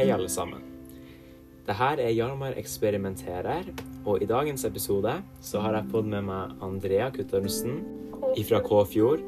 Hei, 0.00 0.08
alle 0.10 0.28
sammen. 0.32 0.62
Det 1.66 1.74
her 1.76 2.00
er 2.00 2.14
Hjalmar 2.16 2.54
eksperimenterer, 2.56 3.66
og 4.08 4.22
i 4.24 4.28
dagens 4.30 4.62
episode 4.64 5.12
så 5.44 5.60
har 5.60 5.74
jeg 5.76 5.90
fått 5.92 6.06
med 6.08 6.24
meg 6.24 6.54
Andrea 6.64 7.10
Guttormsen 7.12 7.82
fra 8.48 8.62
Kåfjord. 8.64 9.20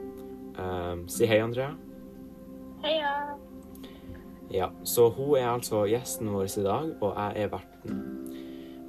Um, 0.57 1.03
si 1.13 1.29
hei, 1.29 1.43
Andrea. 1.45 1.75
Heia. 2.87 3.11
Ja, 4.49 4.71
så 4.89 5.11
hun 5.13 5.35
er 5.43 5.51
altså 5.51 5.83
gjesten 5.93 6.33
vår 6.33 6.49
i 6.49 6.65
dag, 6.65 6.89
og 7.03 7.21
jeg 7.21 7.45
er 7.45 7.53
verten. 7.53 8.01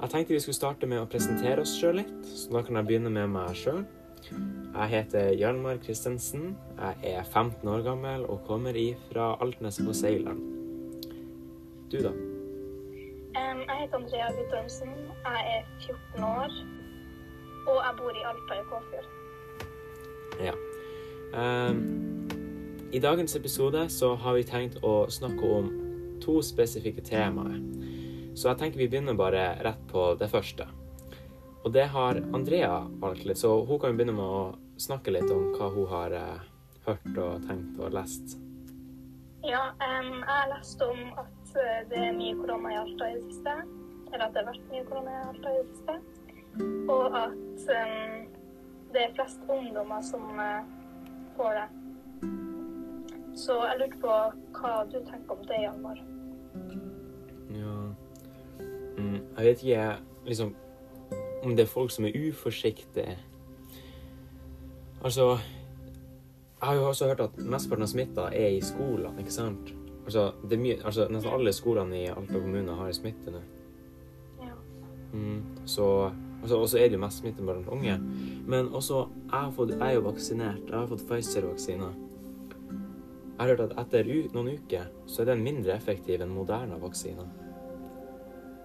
Jeg 0.00 0.14
tenkte 0.14 0.38
vi 0.38 0.40
skulle 0.40 0.62
starte 0.62 0.88
med 0.88 1.04
å 1.04 1.10
presentere 1.12 1.68
oss 1.68 1.76
sjøl 1.76 2.00
litt, 2.00 2.16
så 2.24 2.56
da 2.56 2.64
kan 2.64 2.80
jeg 2.80 2.88
begynne 2.94 3.12
med 3.12 3.28
meg 3.36 3.60
sjøl. 3.60 3.84
Jeg 4.30 4.88
heter 4.96 5.36
Hjalmar 5.36 5.84
Christensen. 5.84 6.54
Jeg 6.80 7.12
er 7.12 7.28
15 7.28 7.60
år 7.68 7.84
gammel 7.84 8.24
og 8.24 8.40
kommer 8.48 8.72
ifra 8.72 9.34
Altnes 9.36 9.84
på 9.84 9.92
Seileren. 9.92 10.53
Du, 11.94 12.00
da? 12.02 12.10
Um, 12.10 13.60
jeg 13.68 13.76
heter 13.80 13.96
Andrea 14.00 14.30
Guttormsen. 14.34 14.94
Jeg 15.24 15.42
er 15.54 15.66
14 15.86 16.24
år. 16.26 16.54
Og 17.70 17.76
jeg 17.78 17.94
bor 18.00 18.16
i 18.18 18.24
Alta 18.26 18.56
i 18.58 18.64
Kåfjord. 18.66 19.06
Ja. 20.42 20.54
Um, 21.38 21.78
I 22.92 22.98
dagens 22.98 23.36
episode 23.38 23.84
så 23.94 24.10
har 24.24 24.34
vi 24.34 24.42
tenkt 24.48 24.80
å 24.82 25.04
snakke 25.06 25.52
om 25.60 25.70
to 26.24 26.40
spesifikke 26.42 27.04
temaer. 27.06 27.62
Så 28.34 28.50
jeg 28.50 28.58
tenker 28.64 28.82
vi 28.82 28.90
begynner 28.90 29.14
bare 29.14 29.46
rett 29.62 29.86
på 29.92 30.08
det 30.18 30.32
første. 30.34 30.66
Og 31.62 31.70
det 31.78 31.86
har 31.94 32.18
Andrea 32.34 32.80
valgt 33.04 33.22
litt, 33.22 33.38
så 33.38 33.60
hun 33.62 33.78
kan 33.78 33.94
begynne 33.94 34.18
med 34.18 34.34
å 34.40 34.82
snakke 34.82 35.14
litt 35.14 35.30
om 35.30 35.52
hva 35.54 35.70
hun 35.70 35.86
har 35.94 36.18
eh, 36.18 36.42
hørt 36.90 37.14
og 37.14 37.46
tenkt 37.46 37.78
og 37.78 37.94
lest. 37.94 38.34
Ja, 39.46 39.68
um, 39.78 40.12
jeg 40.18 40.34
har 40.34 40.50
lest 40.56 40.82
om 40.82 41.00
at 41.22 41.43
det 41.90 41.98
er 41.98 42.16
mye 42.16 42.34
korona 42.38 42.72
i 42.72 42.78
Alta 42.80 43.08
i 43.10 43.16
det 43.18 43.24
siste. 43.28 43.56
Eller 44.12 44.26
at 44.26 44.34
det 44.34 44.42
har 44.42 44.50
vært 44.52 44.70
mye 44.72 44.86
korona 44.88 45.14
i 45.14 45.26
Alta 45.28 45.52
i 45.52 45.60
det 45.60 45.66
siste. 45.72 45.94
Og 46.88 47.18
at 47.18 47.68
um, 47.78 48.18
det 48.94 49.02
er 49.02 49.14
flest 49.14 49.40
ungdommer 49.48 50.02
som 50.06 50.24
uh, 50.38 50.66
får 51.36 51.58
det. 51.58 51.68
Så 53.36 53.58
jeg 53.66 53.78
lurte 53.80 54.00
på 54.02 54.16
hva 54.58 54.74
du 54.90 54.98
tenker 55.02 55.34
om 55.34 55.46
det, 55.48 55.60
Hjalmar. 55.60 56.02
Ja 57.54 57.74
mm, 58.98 59.18
Jeg 59.36 59.44
vet 59.44 59.62
ikke 59.62 59.70
jeg 59.70 59.96
liksom 60.26 60.54
om 61.44 61.56
det 61.56 61.64
er 61.64 61.70
folk 61.70 61.90
som 61.90 62.04
er 62.04 62.28
uforsiktige. 62.28 63.18
Altså 65.04 65.28
Jeg 66.60 66.68
har 66.68 66.74
jo 66.74 66.88
også 66.88 67.06
hørt 67.06 67.20
at 67.20 67.36
mesteparten 67.36 67.82
av 67.82 67.88
smitta 67.88 68.28
er 68.32 68.54
i 68.56 68.60
skolene, 68.64 69.18
ikke 69.20 69.32
sant? 69.32 69.74
Altså, 70.04 70.32
mye, 70.50 70.78
altså 70.84 71.06
Nesten 71.08 71.32
alle 71.32 71.52
skolene 71.56 72.02
i 72.02 72.06
Alta 72.12 72.40
kommune 72.40 72.76
har 72.76 72.92
smitte 72.92 73.32
nå. 73.32 73.40
Ja. 74.42 74.56
Mm, 75.12 75.42
så 75.64 75.86
altså, 76.42 76.58
Og 76.58 76.68
så 76.68 76.78
er 76.78 76.88
det 76.88 76.98
jo 76.98 77.04
mest 77.04 77.22
smitte 77.22 77.42
blant 77.42 77.68
unge. 77.68 77.98
Men 78.46 78.68
også 78.68 79.06
jeg, 79.06 79.38
har 79.38 79.52
fått, 79.56 79.70
jeg 79.70 79.88
er 79.88 79.94
jo 79.94 80.04
vaksinert. 80.08 80.66
Jeg 80.68 80.78
har 80.78 80.90
fått 80.90 81.06
Pfizer-vaksiner. 81.08 81.94
Jeg 83.34 83.40
har 83.40 83.48
hørt 83.48 83.64
at 83.64 83.78
etter 83.82 84.10
u 84.12 84.18
noen 84.34 84.52
uker 84.58 84.92
så 85.10 85.22
er 85.22 85.32
den 85.32 85.42
mindre 85.42 85.74
effektiv 85.74 86.22
enn 86.22 86.30
moderne 86.30 86.76
vaksiner. 86.82 87.32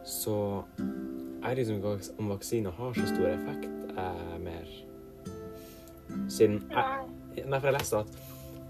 Så 0.06 0.36
jeg 0.76 1.50
vet 1.50 1.58
liksom 1.58 1.80
ikke 1.80 2.20
om 2.20 2.30
vaksiner 2.34 2.76
har 2.78 2.94
så 2.94 3.08
stor 3.10 3.32
effekt 3.32 3.96
eh, 3.96 4.36
mer. 4.44 4.70
Siden 6.30 6.62
jeg, 6.70 7.08
Nei. 7.46 7.60
For 7.60 7.70
jeg 7.70 7.76
leste 7.78 8.04
at 8.04 8.16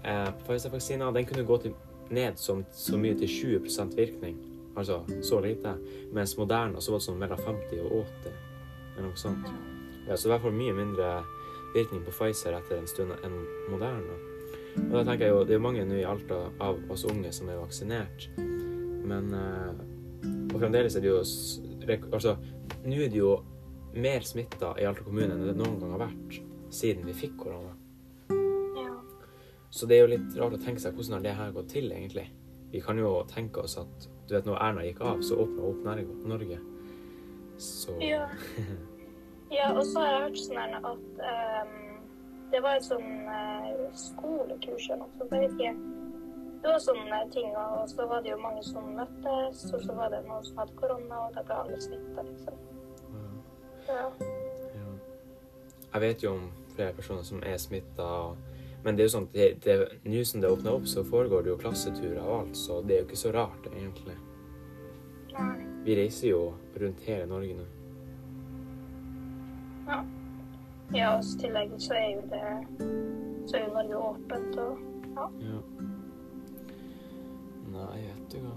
eh, 0.04 0.32
Pfizer-vaksina 0.46 1.10
den 1.16 1.26
kunne 1.28 1.44
gå 1.48 1.56
til, 1.64 1.74
ned 2.10 2.38
som, 2.38 2.64
så 2.74 2.98
mye 2.98 3.16
til 3.18 3.60
20% 3.60 3.96
virkning. 3.98 4.38
Altså 4.76 5.00
så 5.22 5.40
lite. 5.42 5.74
Mens 6.12 6.36
Moderna 6.38 6.80
så 6.80 6.94
var 6.94 7.02
det 7.02 7.06
sånn 7.08 7.20
mellom 7.20 7.42
50 7.44 7.84
og 7.84 7.94
80, 8.00 8.40
eller 8.96 9.06
noe 9.08 9.20
sånt. 9.20 9.52
Ja, 10.08 10.16
så 10.16 10.28
i 10.28 10.32
hvert 10.32 10.44
fall 10.44 10.56
mye 10.56 10.74
mindre 10.74 11.12
virkning 11.74 12.02
på 12.06 12.14
Pfizer 12.14 12.56
etter 12.58 12.80
en 12.80 12.90
stund 12.90 13.14
enn 13.20 13.36
Moderna. 13.70 14.18
Og 14.78 14.92
da 14.94 15.04
tenker 15.04 15.26
jeg 15.26 15.34
jo, 15.34 15.44
Det 15.44 15.54
er 15.54 15.58
jo 15.58 15.66
mange 15.66 15.84
nå 15.86 15.96
i 15.98 16.06
Alta 16.06 16.44
av 16.62 16.78
oss 16.90 17.04
unge 17.04 17.32
som 17.34 17.48
er 17.50 17.58
vaksinert. 17.58 18.28
Men 19.10 19.34
eh, 19.34 19.80
Og 20.54 20.60
fremdeles 20.60 20.96
er 20.96 21.02
det 21.02 21.10
jo 21.10 21.22
Altså, 22.12 22.36
nå 22.84 23.00
er 23.02 23.10
det 23.10 23.18
jo 23.18 23.34
mer 23.94 24.22
smitta 24.22 24.76
i 24.78 24.86
Alta 24.86 25.02
kommune 25.02 25.34
enn 25.34 25.48
det 25.48 25.56
noen 25.58 25.80
gang 25.80 25.96
har 25.96 26.04
vært 26.06 26.38
siden 26.70 27.06
vi 27.08 27.16
fikk 27.24 27.36
korona. 27.40 27.72
Så 29.70 29.86
det 29.86 29.96
er 29.96 30.04
jo 30.04 30.12
litt 30.16 30.38
rart 30.38 30.56
å 30.56 30.62
tenke 30.62 30.82
seg 30.82 30.96
hvordan 30.96 31.18
har 31.18 31.26
det 31.26 31.36
her 31.38 31.52
gått 31.54 31.70
til, 31.74 31.92
egentlig. 31.94 32.26
Vi 32.72 32.80
kan 32.82 32.98
jo 32.98 33.12
tenke 33.30 33.62
oss 33.62 33.76
at 33.78 34.08
du 34.26 34.34
vet, 34.36 34.46
når 34.46 34.58
Erna 34.62 34.86
gikk 34.86 35.00
av, 35.02 35.22
så 35.26 35.38
åpna 35.42 35.66
opp 35.70 36.26
Norge-. 36.30 36.60
Så 37.58 37.96
Ja. 38.02 38.28
ja, 39.58 39.72
og 39.72 39.84
så 39.86 40.00
har 40.00 40.12
jeg 40.12 40.20
hørt 40.22 40.42
sånn 40.42 40.76
at 40.78 41.22
um, 41.30 41.72
det 42.50 42.60
var 42.62 42.78
et 42.78 42.86
sånn 42.86 43.08
uh, 43.26 43.88
skolekurs 43.98 44.86
eller 44.90 45.02
noe 45.04 45.18
sånt, 45.18 45.34
jeg 45.34 45.42
vet 45.46 45.56
ikke. 45.58 45.74
Det 46.60 46.68
var 46.68 46.82
sånne 46.84 47.18
ting, 47.32 47.50
og 47.56 47.88
så 47.88 48.06
var 48.06 48.22
det 48.22 48.34
jo 48.34 48.38
mange 48.42 48.62
som 48.66 48.90
møttes, 48.96 49.62
og 49.72 49.82
så 49.82 49.96
var 49.96 50.10
det 50.12 50.20
noen 50.26 50.44
som 50.44 50.58
hadde 50.60 50.76
korona, 50.76 51.20
og 51.26 51.36
da 51.36 51.44
ble 51.46 51.58
alle 51.62 51.78
smitta, 51.80 52.24
liksom. 52.26 52.58
Ja. 53.88 54.02
Ja. 54.76 54.90
Jeg 55.94 56.02
vet 56.04 56.24
jo 56.26 56.34
om 56.36 56.50
flere 56.74 56.92
personer 56.98 57.24
som 57.26 57.40
er 57.46 57.56
smitta, 57.58 58.10
men 58.84 58.96
det 58.96 59.04
er 59.04 59.08
jo 59.08 59.12
sånn 59.12 59.28
at 59.28 59.68
nå 60.08 60.22
som 60.24 60.40
det 60.40 60.50
åpner 60.50 60.72
opp, 60.72 60.86
så 60.88 61.04
foregår 61.04 61.44
det 61.44 61.52
jo 61.52 61.58
klasseturer 61.60 62.20
og 62.22 62.36
alt, 62.38 62.56
så 62.56 62.80
det 62.80 62.96
er 62.96 63.02
jo 63.02 63.08
ikke 63.10 63.20
så 63.20 63.32
rart, 63.36 63.68
egentlig. 63.72 64.16
Nei. 65.34 65.66
Vi 65.84 65.96
reiser 65.96 66.32
jo 66.32 66.40
rundt 66.80 67.04
hele 67.06 67.28
Norge 67.28 67.58
nå. 67.58 67.66
Ja. 69.90 70.00
Ja, 70.90 71.12
og 71.16 71.22
i 71.22 71.36
tillegg 71.38 71.76
så 71.78 71.94
er 71.94 72.08
jo 72.16 72.22
det 72.32 72.88
Så 73.46 73.60
er 73.60 73.62
jo 73.62 73.74
Norge 73.76 74.00
åpent, 74.08 74.58
og 74.58 74.80
ja. 75.14 75.28
Ja. 75.44 75.60
Nei, 77.70 78.00
vet 78.08 78.34
du 78.34 78.40
hva. 78.42 78.56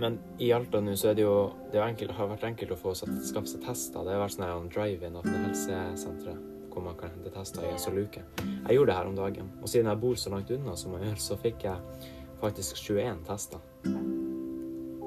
Men 0.00 0.16
i 0.42 0.48
Alta 0.56 0.80
nå 0.82 0.96
så 0.98 1.12
er 1.12 1.18
det 1.18 1.26
jo 1.26 1.36
Det 1.72 1.82
enkelt, 1.84 2.16
har 2.16 2.32
vært 2.32 2.48
enkelt 2.48 2.72
å 2.74 2.80
få 2.80 2.96
skaffet 2.96 3.28
skaffe 3.28 3.52
seg 3.52 3.62
tester. 3.66 4.06
Det 4.06 4.16
har 4.16 4.24
vært 4.24 4.38
sånn 4.38 4.72
drive-in 4.72 5.20
av 5.20 5.28
helsesenteret 5.28 6.53
hvor 6.74 6.82
man 6.82 6.96
kan 6.98 7.12
hente 7.14 7.30
tester 7.30 7.64
i 7.64 7.70
en 7.72 7.80
sånn 7.80 7.96
luke. 7.98 8.22
Jeg 8.42 8.76
gjorde 8.76 8.90
det 8.90 8.98
her 8.98 9.10
om 9.10 9.16
dagen, 9.16 9.50
og 9.62 9.70
siden 9.70 9.90
jeg 9.90 10.00
bor 10.02 10.18
så 10.18 10.32
langt 10.34 10.50
unna 10.50 10.76
som 10.76 10.96
jeg 10.96 11.08
gjør, 11.08 11.20
så 11.22 11.38
fikk 11.40 11.66
jeg 11.68 12.10
faktisk 12.42 12.80
21 12.82 13.20
tester. 13.28 13.62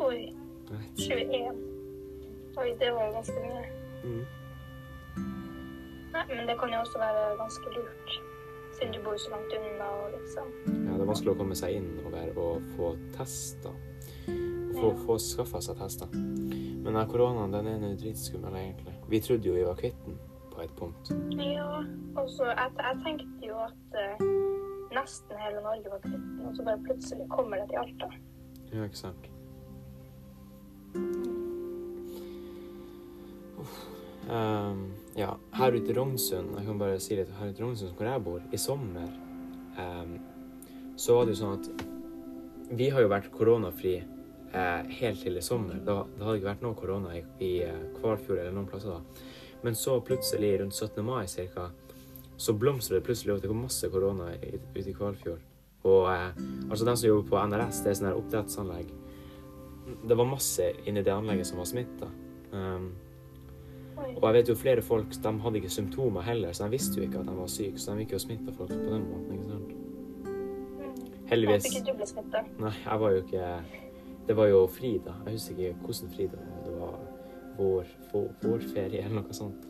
Oi. 0.07 0.21
21. 0.97 1.59
Oi, 2.57 2.69
det 2.79 2.91
var 2.95 3.09
jo 3.09 3.17
ganske 3.17 3.43
mye. 3.43 3.65
Mm. 4.03 4.23
Nei, 6.13 6.23
men 6.31 6.47
det 6.49 6.55
kan 6.59 6.71
jo 6.73 6.79
også 6.81 7.01
være 7.01 7.25
ganske 7.41 7.73
lurt, 7.75 8.15
siden 8.77 8.95
du 8.95 9.01
bor 9.05 9.19
så 9.21 9.33
langt 9.33 9.53
unna 9.59 9.89
og 9.99 10.15
liksom 10.15 10.53
Ja, 10.71 10.95
det 10.95 11.03
er 11.03 11.11
vanskelig 11.11 11.33
å 11.35 11.39
komme 11.41 11.57
seg 11.59 11.77
innover 11.81 12.39
og 12.41 12.71
få 12.77 12.93
tester. 13.17 13.75
Og 14.27 14.77
få, 14.77 14.93
få 15.03 15.19
skaffa 15.21 15.61
seg 15.65 15.77
tester. 15.81 16.15
Men 16.87 16.97
koronaen, 17.11 17.51
den 17.51 17.67
er 17.67 17.79
nå 17.81 17.91
dritskummel, 17.99 18.55
egentlig. 18.55 18.95
Vi 19.11 19.21
trodde 19.25 19.49
jo 19.49 19.55
vi 19.57 19.67
var 19.67 19.77
kvitt 19.79 19.99
den 20.05 20.17
et 20.67 20.75
punkt. 20.79 21.11
Ja, 21.39 21.81
og 22.17 22.29
så 22.33 22.51
jeg, 22.51 22.75
jeg 22.79 23.01
tenkte 23.05 23.49
jo 23.49 23.57
at 23.63 23.97
uh, 23.97 24.27
nesten 24.95 25.41
hele 25.41 25.63
Norge 25.65 25.93
var 25.93 26.03
kvitt 26.05 26.21
den, 26.21 26.45
og 26.49 26.55
så 26.57 26.67
bare 26.67 26.83
plutselig 26.85 27.27
kommer 27.33 27.61
det 27.61 27.69
til 27.71 27.81
Alta. 27.83 28.11
Ja, 28.73 28.83
ikke 28.83 29.01
sant. 29.05 29.29
Ehm, 34.27 34.81
ja, 35.15 35.29
her 35.55 35.75
ute 35.75 35.91
i 35.91 35.95
Rognsund, 35.95 36.57
jeg 36.57 36.65
kan 36.67 36.79
bare 36.81 36.99
si 36.99 37.15
litt, 37.15 37.31
her 37.39 37.51
ute 37.51 37.61
i 37.61 37.63
Rognsund 37.63 37.93
hvor 37.95 38.09
jeg 38.09 38.23
bor, 38.25 38.41
i 38.51 38.59
sommer, 38.59 39.07
um, 39.79 40.17
så 40.99 41.15
var 41.15 41.27
det 41.27 41.35
jo 41.35 41.39
sånn 41.39 41.61
at 41.61 41.87
vi 42.75 42.89
har 42.91 43.05
jo 43.05 43.11
vært 43.11 43.29
koronafri 43.31 43.95
eh, 44.01 44.89
helt 44.99 45.21
til 45.23 45.37
i 45.39 45.43
sommer. 45.45 45.79
Da, 45.85 46.01
da 46.17 46.25
hadde 46.25 46.33
det 46.33 46.41
ikke 46.41 46.49
vært 46.49 46.65
noe 46.65 46.77
korona 46.77 47.13
i, 47.15 47.21
i 47.43 47.51
eh, 47.63 47.83
Kvalfjord 47.99 48.41
eller 48.41 48.55
noen 48.55 48.67
plasser 48.67 48.97
da. 48.97 49.25
Men 49.67 49.75
så 49.75 49.97
plutselig, 50.01 50.53
rundt 50.61 50.73
17. 50.73 51.05
mai 51.05 51.27
cirka, 51.27 51.65
så 52.37 52.53
blomstrer 52.55 53.01
det 53.01 53.05
plutselig 53.09 53.33
opp. 53.33 53.41
Det 53.43 53.49
kom 53.51 53.65
masse 53.65 53.89
korona 53.91 54.29
ute 54.39 54.79
i 54.79 54.93
Kvalfjord. 54.95 55.41
Og 55.83 56.05
eh, 56.07 56.37
altså 56.69 56.85
de 56.87 56.93
som 56.95 57.07
jobber 57.09 57.25
på 57.33 57.41
NRS, 57.51 57.81
det 57.83 57.91
er 57.91 57.97
sånn 57.99 58.13
oppdrettsanlegg, 58.13 58.93
det 60.07 60.15
var 60.15 60.29
masse 60.29 60.69
inni 60.87 61.03
det 61.03 61.11
anlegget 61.11 61.49
som 61.49 61.59
var 61.59 61.67
smitta. 61.67 62.07
Um, 62.53 62.87
og 64.15 64.23
jeg 64.23 64.37
vet 64.37 64.51
jo 64.53 64.55
flere 64.55 64.85
folk 64.87 65.19
de 65.23 65.33
hadde 65.43 65.59
ikke 65.59 65.73
symptomer 65.75 66.23
heller, 66.23 66.55
så 66.55 66.63
de 66.63 66.77
visste 66.77 67.01
jo 67.01 67.03
ikke 67.03 67.25
at 67.25 67.27
de 67.27 67.35
var 67.35 67.51
syke. 67.51 67.81
Så 67.83 67.91
de 67.91 68.05
gikk 68.05 68.15
jo 68.15 68.21
og 68.21 68.23
smitta 68.23 68.55
folk 68.55 68.71
på 68.71 68.93
den 68.93 69.07
måten. 69.09 69.33
ikke 69.35 69.49
sant? 69.51 69.73
Mm. 70.27 71.17
Heldigvis. 71.33 71.67
Håper 71.67 71.75
ikke 71.81 71.91
du 71.91 71.99
ble 71.99 72.07
smitta. 72.13 72.45
Nei, 72.63 72.73
jeg 72.85 73.03
var 73.03 73.17
jo 73.17 73.25
ikke 73.25 73.51
Det 74.31 74.35
var 74.39 74.47
jo 74.47 74.63
Frida. 74.71 75.17
Jeg 75.25 75.35
husker 75.41 75.59
ikke 75.59 75.89
hvordan 75.89 76.15
Frida 76.15 76.39
var. 76.39 76.56
Vår, 77.57 77.85
vår, 78.11 78.27
vårferie 78.41 79.01
eller 79.05 79.21
noe 79.21 79.33
sånt. 79.33 79.63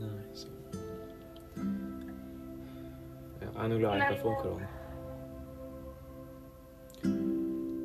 Nei, 0.00 0.24
så 0.36 0.48
Jeg 3.40 3.48
er 3.48 3.68
nå 3.72 3.78
glad 3.80 3.96
jeg 3.96 4.00
ikke 4.00 4.14
har 4.14 4.22
fått 4.24 4.42
korona. 4.44 4.68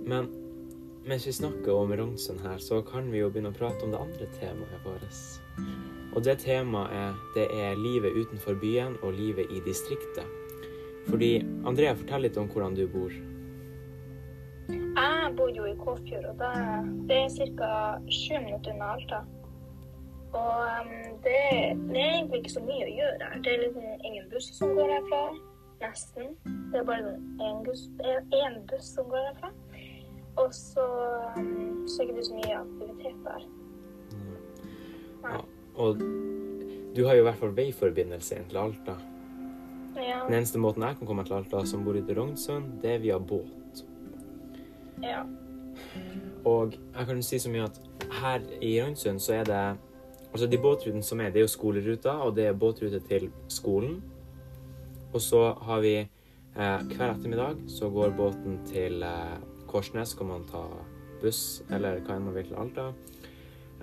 Men 0.05 0.27
mens 1.05 1.27
vi 1.27 1.33
snakker 1.33 1.71
om 1.73 1.93
Ronsen 1.95 2.39
her, 2.43 2.57
så 2.57 2.81
kan 2.85 3.11
vi 3.11 3.19
jo 3.21 3.29
begynne 3.29 3.51
å 3.53 3.57
prate 3.57 3.85
om 3.85 3.91
det 3.93 4.01
andre 4.01 4.27
temaet 4.39 4.85
vårt. 4.85 5.19
Og 6.15 6.23
det 6.23 6.39
temaet 6.45 7.15
det 7.35 7.45
er 7.51 7.79
livet 7.79 8.15
utenfor 8.15 8.57
byen 8.61 8.95
og 9.03 9.13
livet 9.17 9.51
i 9.51 9.61
distriktet. 9.65 10.27
Fordi 11.05 11.37
Andrea, 11.67 11.93
fortell 11.95 12.25
litt 12.25 12.37
om 12.41 12.47
hvordan 12.49 12.77
du 12.77 12.87
bor. 12.89 13.13
Jeg 15.35 15.41
bor 15.41 15.49
jo 15.51 15.63
i 15.67 15.75
Kåfjord, 15.75 16.25
og 16.29 16.37
det, 16.39 16.49
det 17.09 17.15
er 17.19 17.55
ca. 17.59 17.69
sju 18.07 18.37
minutter 18.39 18.71
unna 18.71 18.85
Alta. 18.93 19.17
Og 20.31 20.61
um, 20.63 20.93
det, 21.25 21.41
det, 21.89 22.03
er 22.03 22.13
egentlig 22.13 22.39
ikke 22.39 22.53
så 22.53 22.63
mye 22.63 22.85
å 22.85 22.93
gjøre 22.93 23.27
her. 23.33 23.41
Det 23.43 23.51
er 23.51 23.59
liksom 23.65 24.05
ingen 24.07 24.29
buss 24.31 24.47
som 24.55 24.71
går 24.77 24.93
herfra. 24.93 25.19
Nesten. 25.81 26.29
Det 26.71 26.79
er 26.79 26.87
bare 26.87 27.17
én 27.49 27.59
buss, 27.65 27.83
en 28.39 28.55
buss 28.69 28.93
som 28.95 29.09
går 29.11 29.25
herfra. 29.25 29.49
Og 30.45 30.55
så, 30.55 30.87
um, 31.35 31.83
så 31.83 32.05
er 32.05 32.07
det 32.07 32.15
ikke 32.15 32.25
så 32.29 32.39
mye 32.39 32.61
aktivitet 32.61 33.27
der. 33.27 33.45
Ja, 35.25 35.43
og 35.75 36.07
du 36.95 37.03
har 37.09 37.19
jo 37.19 37.25
i 37.25 37.27
hvert 37.27 37.43
fall 37.43 37.53
veiforbindelse 37.59 38.39
inn 38.39 38.47
til 38.55 38.61
Alta. 38.63 38.95
Ja. 39.99 40.23
Den 40.29 40.39
eneste 40.39 40.63
måten 40.63 40.87
jeg 40.87 40.95
kan 41.01 41.11
komme 41.11 41.27
til 41.27 41.41
Alta 41.41 41.67
som 41.67 41.83
bor 41.83 41.99
i 41.99 42.07
Rognsund, 42.07 42.77
det 42.79 42.95
er 42.95 43.03
via 43.09 43.19
båt. 43.19 43.64
Ja. 45.05 45.23
Og 46.45 46.75
jeg 46.75 47.07
kan 47.07 47.23
si 47.25 47.39
så 47.41 47.51
mye 47.51 47.67
at 47.67 47.79
her 48.21 48.45
i 48.61 48.77
Rønnsund 48.83 49.21
så 49.23 49.41
er 49.41 49.51
det 49.51 49.65
Altså 50.35 50.49
de 50.51 50.57
båtrutene 50.59 51.03
som 51.03 51.21
er, 51.23 51.29
det 51.31 51.39
er 51.39 51.45
jo 51.45 51.47
skoleruta, 51.53 52.11
og 52.25 52.33
det 52.35 52.49
er 52.49 52.57
båtrute 52.59 52.99
til 53.07 53.29
skolen. 53.47 54.01
Og 55.13 55.21
så 55.23 55.53
har 55.63 55.79
vi 55.79 55.93
eh, 56.01 56.81
hver 56.89 57.13
ettermiddag 57.13 57.61
så 57.71 57.87
går 57.87 58.11
båten 58.17 58.57
til 58.67 58.99
eh, 59.07 59.37
Korsnes, 59.71 60.11
kan 60.13 60.27
man 60.27 60.43
ta 60.49 60.65
buss 61.21 61.63
eller 61.71 62.01
hva 62.03 62.17
enn 62.17 62.27
man 62.27 62.35
vil 62.35 62.49
til 62.49 62.59
Alta. 62.59 62.89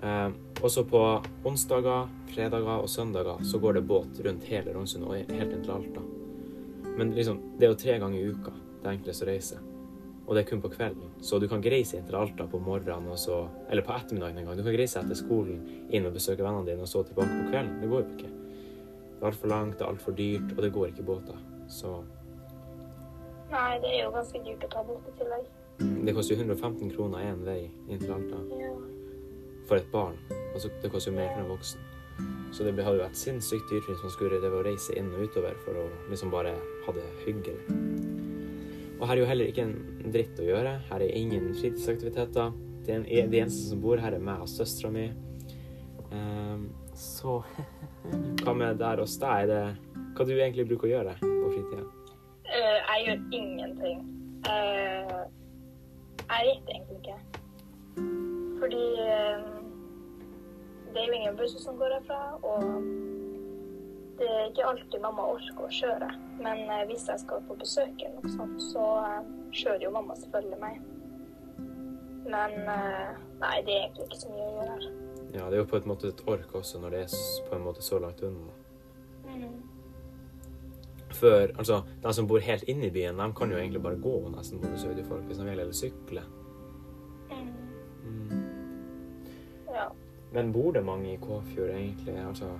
Eh, 0.05 0.29
og 0.61 0.69
så 0.69 0.85
på 0.85 1.01
onsdager, 1.49 2.05
fredager 2.35 2.85
og 2.85 2.89
søndager 2.99 3.41
så 3.49 3.57
går 3.57 3.79
det 3.79 3.87
båt 3.89 4.21
rundt 4.21 4.45
hele 4.53 4.77
Rognsund 4.77 5.09
og 5.09 5.17
helt 5.17 5.57
inn 5.57 5.65
til 5.65 5.73
Alta. 5.73 6.05
Men 6.99 7.17
liksom, 7.17 7.41
det 7.57 7.65
er 7.65 7.73
jo 7.73 7.81
tre 7.81 7.97
ganger 7.97 8.21
i 8.21 8.29
uka 8.29 8.53
det 8.83 8.89
er 8.91 8.97
enklest 8.97 9.23
å 9.23 9.31
reise. 9.31 9.59
Og 10.27 10.35
det 10.35 10.43
er 10.45 10.49
kun 10.49 10.61
på 10.63 10.69
kvelden. 10.71 11.09
Så 11.21 11.39
du 11.39 11.47
kan 11.51 11.59
ikke 11.59 11.73
reise 11.75 11.97
inn 11.97 12.05
til 12.07 12.15
Alta 12.15 12.45
på 12.47 12.59
morgenen 12.63 13.17
så 13.19 13.41
Eller 13.69 13.83
på 13.83 13.91
ettermiddagen 13.91 14.37
en 14.37 14.45
gang. 14.45 14.57
Du 14.57 14.63
kan 14.63 14.71
ikke 14.71 14.83
reise 14.85 14.99
etter 15.01 15.15
skolen 15.19 15.59
inn 15.89 16.05
og 16.07 16.13
besøke 16.15 16.43
vennene 16.45 16.65
dine 16.69 16.81
og 16.85 16.87
så 16.87 17.03
tilbake 17.03 17.27
på 17.41 17.49
kvelden. 17.51 17.81
Det 17.81 17.89
går 17.91 18.03
jo 18.03 18.15
ikke. 18.15 18.29
Det 18.31 19.21
er 19.21 19.31
altfor 19.31 19.47
langt, 19.51 19.77
det 19.79 19.85
er 19.85 19.91
altfor 19.91 20.11
dyrt, 20.15 20.53
og 20.57 20.61
det 20.63 20.71
går 20.73 20.87
ikke 20.93 21.03
båter. 21.07 21.37
Så 21.67 21.91
Nei, 23.51 23.77
det 23.83 23.89
er 23.93 24.03
jo 24.05 24.11
ganske 24.15 24.39
dyrt 24.45 24.63
å 24.65 24.69
ta 24.71 24.81
båt 24.87 25.09
i 25.11 25.17
tillegg. 25.19 25.45
det 26.05 26.13
koster 26.15 26.35
jo 26.35 26.41
115 26.41 26.91
kroner 26.95 27.19
én 27.27 27.43
vei 27.45 27.71
inn 27.89 27.99
til 27.99 28.11
Alta 28.13 28.39
Ja. 28.59 28.71
for 29.67 29.75
et 29.75 29.91
barn. 29.91 30.17
Altså, 30.53 30.69
det 30.81 30.91
koster 30.91 31.11
jo 31.11 31.17
mer 31.17 31.29
for 31.33 31.41
en 31.41 31.49
voksen. 31.49 31.79
Så 32.51 32.63
det 32.63 32.83
hadde 32.83 32.97
jo 32.97 33.03
vært 33.03 33.15
sinnssykt 33.17 33.69
dyrt 33.69 33.87
hvis 33.89 34.03
man 34.03 34.11
skulle 34.11 34.41
det 34.41 34.51
å 34.51 34.63
reise 34.63 34.93
inn 34.97 35.13
og 35.13 35.23
utover 35.27 35.55
for 35.65 35.73
å 35.73 35.89
liksom 36.09 36.31
bare 36.31 36.53
ha 36.85 36.91
det 36.93 37.03
hyggelig. 37.25 38.12
Og 39.03 39.07
her 39.09 39.17
er 39.17 39.19
jo 39.19 39.27
heller 39.27 39.49
ikke 39.51 39.63
en 39.67 40.11
dritt 40.13 40.37
å 40.39 40.45
gjøre. 40.47 40.77
Her 40.87 41.03
er 41.03 41.17
ingen 41.19 41.49
fritidsaktiviteter. 41.57 42.53
Det 42.87 42.93
en, 42.95 43.03
de 43.03 43.41
eneste 43.41 43.65
som 43.67 43.81
bor 43.83 43.99
her, 43.99 44.15
er 44.15 44.23
meg 44.23 44.45
og 44.45 44.47
søstera 44.47 44.93
mi. 44.95 45.09
Um, 46.13 46.69
så 46.95 47.41
hva 48.45 48.53
med 48.55 48.79
der 48.79 49.01
hos 49.03 49.17
deg? 49.19 49.43
Er 49.43 49.51
det 49.51 50.05
hva 50.15 50.27
du 50.29 50.31
egentlig 50.37 50.69
bruker 50.69 50.87
å 50.87 50.93
gjøre 50.93 51.17
på 51.19 51.51
fritida? 51.51 51.83
Uh, 52.47 52.79
jeg 52.79 53.03
gjør 53.09 53.27
ingenting. 53.41 54.07
Uh, 54.47 55.19
jeg 56.23 56.47
vet 56.47 56.71
egentlig 56.77 57.01
ikke. 57.03 57.19
Fordi 58.63 58.83
eh, 59.03 59.41
det 60.93 61.01
er 61.01 61.09
jo 61.09 61.15
ingen 61.17 61.35
busser 61.35 61.59
som 61.59 61.75
går 61.75 61.97
herfra, 61.97 62.19
og 62.39 62.63
det 64.17 64.29
er 64.29 64.49
ikke 64.49 64.65
alltid 64.69 65.01
mamma 65.01 65.25
orker 65.35 65.65
å 65.65 65.71
kjøre. 65.73 66.09
Men 66.41 66.63
eh, 66.69 66.85
hvis 66.89 67.07
jeg 67.09 67.21
skal 67.23 67.45
på 67.47 67.57
besøk 67.59 68.03
eller 68.05 68.19
noe 68.21 68.33
sånt, 68.33 68.59
så 68.71 68.87
eh, 69.01 69.31
kjører 69.53 69.87
jo 69.87 69.93
mamma 69.95 70.17
selvfølgelig 70.19 70.59
meg. 70.61 70.81
Men 72.23 72.57
eh, 72.75 73.21
nei, 73.41 73.55
det 73.65 73.75
er 73.75 73.87
egentlig 73.87 74.07
ikke 74.07 74.21
så 74.21 74.33
mye 74.33 74.45
å 74.45 74.53
gjøre 74.57 74.75
her. 74.75 74.89
Ja, 75.33 75.45
det 75.49 75.57
er 75.57 75.63
jo 75.63 75.69
på 75.71 75.79
en 75.79 75.89
måte 75.89 76.11
et 76.13 76.25
ork 76.29 76.55
også 76.59 76.81
når 76.81 76.93
det 76.93 77.05
er 77.07 77.15
på 77.47 77.57
en 77.57 77.65
måte 77.65 77.85
så 77.85 77.99
langt 78.01 78.21
unna. 78.21 78.57
Mm. 79.25 79.61
Før, 81.13 81.47
altså, 81.57 81.81
De 82.03 82.13
som 82.13 82.27
bor 82.27 82.41
helt 82.41 82.63
inne 82.69 82.87
i 82.89 82.93
byen, 82.93 83.17
de 83.17 83.33
kan 83.37 83.51
jo 83.51 83.57
egentlig 83.57 83.81
bare 83.81 84.01
gå 84.01 84.13
nesten 84.33 84.61
på 84.61 84.69
besøk 84.69 84.95
til 84.97 85.09
folk 85.09 85.25
hvis 85.29 85.41
de 85.41 85.47
vil, 85.49 85.59
eller 85.59 85.77
sykle. 85.77 86.25
Mm. 87.31 87.49
Mm. 88.05 88.45
Ja. 89.73 89.87
Men 90.33 90.53
bor 90.53 90.71
det 90.73 90.85
mange 90.85 91.13
i 91.13 91.17
Kåfjord 91.21 91.69
egentlig? 91.69 92.17
Altså, 92.27 92.51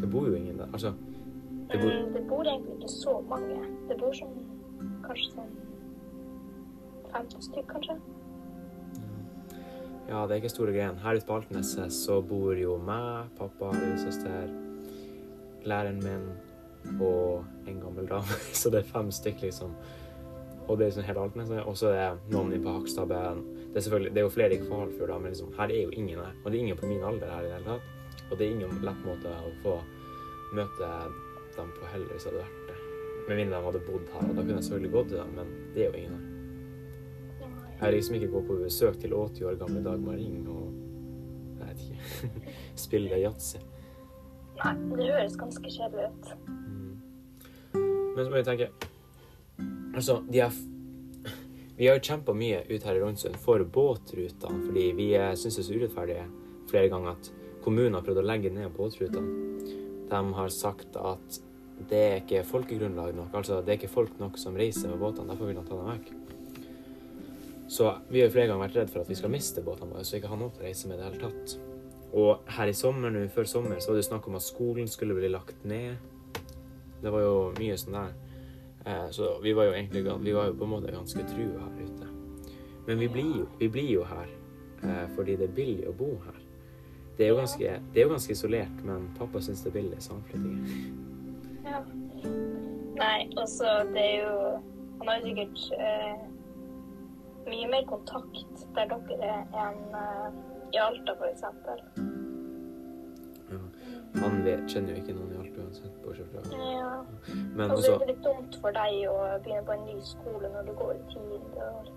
det 0.00 0.10
bor 0.10 0.26
jo 0.28 0.34
ingen 0.34 0.58
der. 0.58 0.68
Altså, 0.72 0.92
det 1.72 1.80
bor, 1.80 1.90
Mm, 1.90 2.12
det 2.14 2.22
bor 2.28 2.44
egentlig 2.44 2.74
ikke 2.78 2.88
så 2.88 3.20
mange. 3.28 3.60
Det 3.88 3.98
bor 4.00 4.12
sånn 4.16 4.34
kanskje 5.06 5.32
sånn 5.34 5.52
50 7.12 7.42
stykk, 7.48 7.66
kanskje. 7.68 7.96
ja, 10.08 10.26
det 10.26 10.34
er 10.34 10.40
ikke 10.42 10.50
store 10.52 10.72
greiene. 10.74 10.98
Her 11.00 11.16
ute 11.16 11.26
på 11.26 11.36
Alteneset 11.38 11.92
så 11.92 12.20
bor 12.24 12.56
jo 12.58 12.76
meg, 12.78 13.30
pappa, 13.38 13.70
lillesøster, 13.76 14.50
læreren 15.64 16.02
min 16.02 16.26
og 17.00 17.44
en 17.68 17.80
gammel 17.80 18.08
dame. 18.10 18.38
Så 18.58 18.70
det 18.70 18.82
er 18.82 18.88
fem 18.90 19.10
stykker, 19.10 19.46
liksom. 19.48 19.74
Og 20.68 20.78
det 20.78 20.84
er 20.84 20.90
liksom 20.90 21.04
hele 21.06 21.20
Altneset. 21.20 21.62
Og 21.66 21.76
så 21.78 21.92
er 21.94 22.16
det 22.18 22.34
noen 22.34 22.62
på 22.62 22.74
Hakstadben. 22.78 23.42
Det 23.74 23.82
det 23.84 24.18
er 24.18 24.26
jo 24.26 24.28
flere 24.34 24.54
i 24.56 24.60
Kvalfjord, 24.62 25.08
da, 25.08 25.18
men 25.18 25.32
liksom, 25.32 25.52
her 25.58 25.70
er 25.70 25.82
jo 25.82 25.90
ingen 25.90 26.18
her. 26.18 26.34
Og 26.44 26.50
det 26.50 26.58
er 26.58 26.62
ingen 26.62 26.76
på 26.76 26.86
min 26.86 27.02
alder 27.02 27.30
her 27.30 27.42
i 27.42 27.48
det 27.48 27.52
hele 27.52 27.64
tatt. 27.64 28.01
Og 28.30 28.38
det 28.38 28.46
er 28.46 28.54
ingen 28.54 28.82
lett 28.84 29.04
måte 29.06 29.32
å 29.32 29.52
få 29.62 29.76
møte 30.56 30.90
dem 31.56 31.72
på 31.76 31.88
heller 31.92 32.12
hvis 32.12 32.26
det 32.26 32.32
hadde 32.32 32.44
vært 32.44 32.70
det. 32.70 32.78
Med 33.28 33.38
mindre 33.38 33.58
de 33.58 33.66
hadde 33.66 33.82
bodd 33.86 34.06
her, 34.12 34.28
og 34.28 34.36
da 34.36 34.44
kunne 34.44 34.56
jeg 34.58 34.68
selvfølgelig 34.68 34.94
gått 34.96 35.10
til 35.12 35.20
dem, 35.20 35.34
men 35.36 35.52
det 35.74 35.82
er 35.82 35.90
jo 35.90 36.00
ingen 36.00 36.14
her. 36.16 36.28
Jeg 37.82 37.86
har 37.88 37.94
liksom 37.96 38.16
ikke 38.18 38.30
gått 38.30 38.48
på 38.48 38.56
besøk 38.62 38.98
til 39.02 39.14
80 39.18 39.46
år 39.50 39.56
gamle 39.58 39.80
Dagmar 39.84 40.18
Ring 40.18 40.42
og 40.46 40.66
jeg 41.58 41.68
vet 41.68 41.80
ikke, 41.86 42.42
spille 42.86 43.20
yatzy. 43.22 43.62
Nei, 44.62 44.74
det 44.94 45.08
høres 45.08 45.38
ganske 45.40 45.72
kjedelig 45.74 46.10
ut. 46.12 46.28
Mm. 46.46 46.92
Men 48.14 48.20
så 48.20 48.28
må 48.28 48.38
jeg 48.38 48.46
tenke 48.46 48.68
Altså, 49.96 50.18
de 50.28 50.42
er 50.44 50.54
Vi 51.78 51.88
har 51.88 51.96
jo 51.98 52.04
kjempa 52.06 52.34
mye 52.36 52.62
ut 52.68 52.86
her 52.86 52.98
i 52.98 53.02
Rognsund 53.02 53.38
for 53.42 53.64
båtrutene, 53.64 54.62
fordi 54.66 54.86
vi 54.96 55.08
eh, 55.18 55.32
syns 55.34 55.58
det 55.58 55.64
er 55.64 55.68
så 55.68 55.78
urettferdig 55.80 56.18
flere 56.70 56.90
ganger 56.92 57.16
at 57.16 57.32
kommunen 57.64 57.96
har 57.96 58.04
prøvd 58.06 58.22
å 58.22 58.26
legge 58.26 58.52
ned 58.54 58.72
båtrutene. 58.76 59.72
De 60.12 60.20
har 60.36 60.52
sagt 60.52 60.98
at 61.00 61.40
det 61.88 61.98
er 61.98 62.18
ikke 62.20 62.44
folkegrunnlag 62.46 63.14
nok, 63.16 63.32
altså 63.34 63.60
det 63.64 63.74
er 63.74 63.80
ikke 63.80 63.94
folk 63.94 64.18
nok 64.20 64.36
som 64.38 64.56
reiser 64.58 64.92
med 64.92 65.00
båtene, 65.02 65.32
derfor 65.32 65.48
vil 65.48 65.58
de 65.58 65.64
ta 65.66 65.78
dem 65.78 65.88
vekk. 65.90 66.12
Så 67.72 67.88
vi 68.12 68.20
har 68.20 68.30
flere 68.30 68.50
ganger 68.50 68.66
vært 68.66 68.80
redd 68.82 68.90
for 68.92 69.02
at 69.02 69.10
vi 69.10 69.16
skal 69.16 69.32
miste 69.32 69.64
båtene 69.64 69.94
våre, 69.94 70.04
så 70.04 70.18
ikke 70.18 70.30
ha 70.30 70.36
noe 70.38 70.52
å 70.52 70.60
reise 70.62 70.90
med 70.90 70.98
i 70.98 71.00
det 71.00 71.06
hele 71.08 71.22
tatt. 71.22 71.54
Og 72.12 72.50
her 72.58 72.68
i 72.68 72.76
sommer, 72.76 73.12
nå 73.14 73.22
før 73.32 73.48
sommer, 73.48 73.80
så 73.80 73.92
var 73.92 73.98
det 73.98 74.08
snakk 74.10 74.28
om 74.28 74.36
at 74.36 74.44
skolen 74.44 74.90
skulle 74.92 75.16
bli 75.16 75.30
lagt 75.32 75.64
ned. 75.64 75.96
Det 77.00 77.10
var 77.10 77.24
jo 77.24 77.38
mye 77.56 77.78
sånn 77.80 77.96
der. 77.96 78.12
Eh, 78.84 79.08
så 79.16 79.38
vi 79.42 79.54
var 79.56 79.70
jo 79.70 79.76
egentlig 79.78 80.04
vi 80.04 80.36
var 80.36 80.50
jo 80.50 80.58
på 80.58 80.68
en 80.68 80.74
måte 80.74 80.92
ganske 80.92 81.24
trua 81.30 81.64
her 81.64 81.80
ute. 81.86 82.10
Men 82.86 83.00
vi 83.00 83.08
blir 83.08 83.32
jo, 83.40 83.48
vi 83.58 83.70
blir 83.72 83.90
jo 83.94 84.04
her 84.04 84.28
eh, 84.82 85.06
fordi 85.16 85.38
det 85.40 85.48
er 85.48 85.56
billig 85.56 85.88
å 85.88 85.96
bo 85.96 86.12
her. 86.26 86.41
Det 87.18 87.26
er 87.26 87.28
jo 87.32 87.36
ganske, 87.36 87.72
det 87.94 88.00
er 88.00 88.06
jo 88.06 88.12
ganske 88.14 88.32
isolert, 88.32 88.84
men 88.84 89.08
pappa 89.18 89.40
syns 89.44 89.62
det 89.62 89.70
er 89.72 89.76
billig 89.80 89.98
samflytting. 90.02 90.56
Ja. 91.66 91.80
Nei, 92.98 93.18
også 93.40 93.68
det 93.92 94.02
er 94.04 94.16
jo 94.22 94.62
Han 94.98 95.08
har 95.08 95.16
jo 95.18 95.24
sikkert 95.26 95.62
eh, 95.82 96.18
mye 97.50 97.68
mer 97.72 97.84
kontakt 97.90 98.60
der 98.76 98.90
dere 98.92 99.30
er 99.32 99.56
enn 99.64 99.96
eh, 99.98 100.28
i 100.72 100.78
Alta, 100.78 101.16
eksempel. 101.26 101.80
Ja. 103.50 103.58
Han 104.22 104.38
vet, 104.44 104.62
kjenner 104.70 104.94
jo 104.94 105.00
ikke 105.02 105.16
noen 105.16 105.32
i 105.34 105.40
Alta 105.42 105.64
uansett, 105.64 105.96
bortsett 106.04 106.30
fra 106.30 106.60
Ja. 106.62 106.92
Men 107.56 107.70
også, 107.70 107.76
også 107.76 107.92
er 107.94 107.98
det 108.04 108.08
litt 108.12 108.22
dumt 108.28 108.60
for 108.62 108.78
deg 108.78 109.00
å 109.10 109.18
begynne 109.42 109.66
på 109.66 109.74
en 109.74 109.84
ny 109.88 109.98
skole 110.06 110.52
når 110.54 110.70
du 110.70 110.72
går 110.78 110.94
i 110.94 111.04
tid. 111.10 111.58
og- 111.66 111.90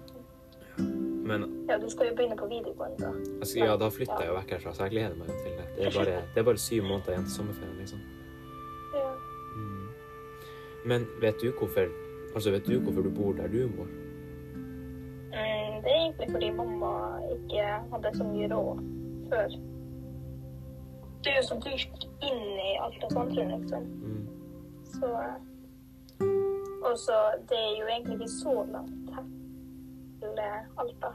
Men 1.26 1.66
Ja, 1.70 1.78
du 1.82 1.90
skal 1.90 2.12
jo 2.12 2.16
begynne 2.16 2.38
på 2.38 2.48
videregående, 2.48 2.98
da. 3.02 3.12
Altså, 3.42 3.60
ja, 3.60 3.76
da 3.82 3.90
flytter 3.90 4.20
jeg 4.22 4.30
jo 4.30 4.36
vekk 4.38 4.52
herfra, 4.56 4.74
så 4.78 4.86
jeg 4.86 4.92
gleder 4.94 5.16
meg 5.18 5.30
jo 5.32 5.38
til 5.42 5.54
det. 5.58 5.68
Det 5.78 5.86
er 5.90 5.94
bare, 5.98 6.18
det 6.34 6.42
er 6.42 6.48
bare 6.50 6.62
syv 6.62 6.84
måneder 6.86 7.16
igjen 7.16 7.26
til 7.30 7.36
sommerferien, 7.40 7.78
liksom. 7.82 8.02
Ja. 8.94 9.12
Mm. 9.56 9.88
Men 10.86 11.08
vet 11.22 11.42
du 11.42 11.52
hvorfor 11.52 11.88
Altså, 12.36 12.52
vet 12.52 12.68
du 12.68 12.80
hvorfor 12.80 13.02
du 13.02 13.10
bor 13.16 13.32
der 13.34 13.48
du 13.48 13.70
bor? 13.78 13.86
Mm, 13.86 15.76
det 15.84 15.92
er 15.92 16.00
egentlig 16.04 16.32
fordi 16.32 16.50
mamma 16.52 16.90
ikke 17.36 17.64
hadde 17.92 18.12
så 18.18 18.24
mye 18.24 18.50
råd 18.56 18.82
før. 19.30 19.56
Det 21.24 21.32
er 21.32 21.38
jo 21.40 21.46
så 21.48 21.56
dyrt 21.66 22.04
inn 22.30 22.44
i 22.70 22.74
Alta 22.86 23.08
samfunn, 23.14 23.54
liksom. 23.56 23.84
Mm. 24.04 24.28
Så 24.84 25.10
Og 26.90 26.98
så 27.06 27.18
Det 27.50 27.58
er 27.58 27.74
jo 27.80 27.88
egentlig 27.88 28.14
ikke 28.14 28.32
så 28.32 28.66
langt 28.72 29.16
her. 29.16 29.24
Til 30.46 30.84
Alta. 30.84 31.12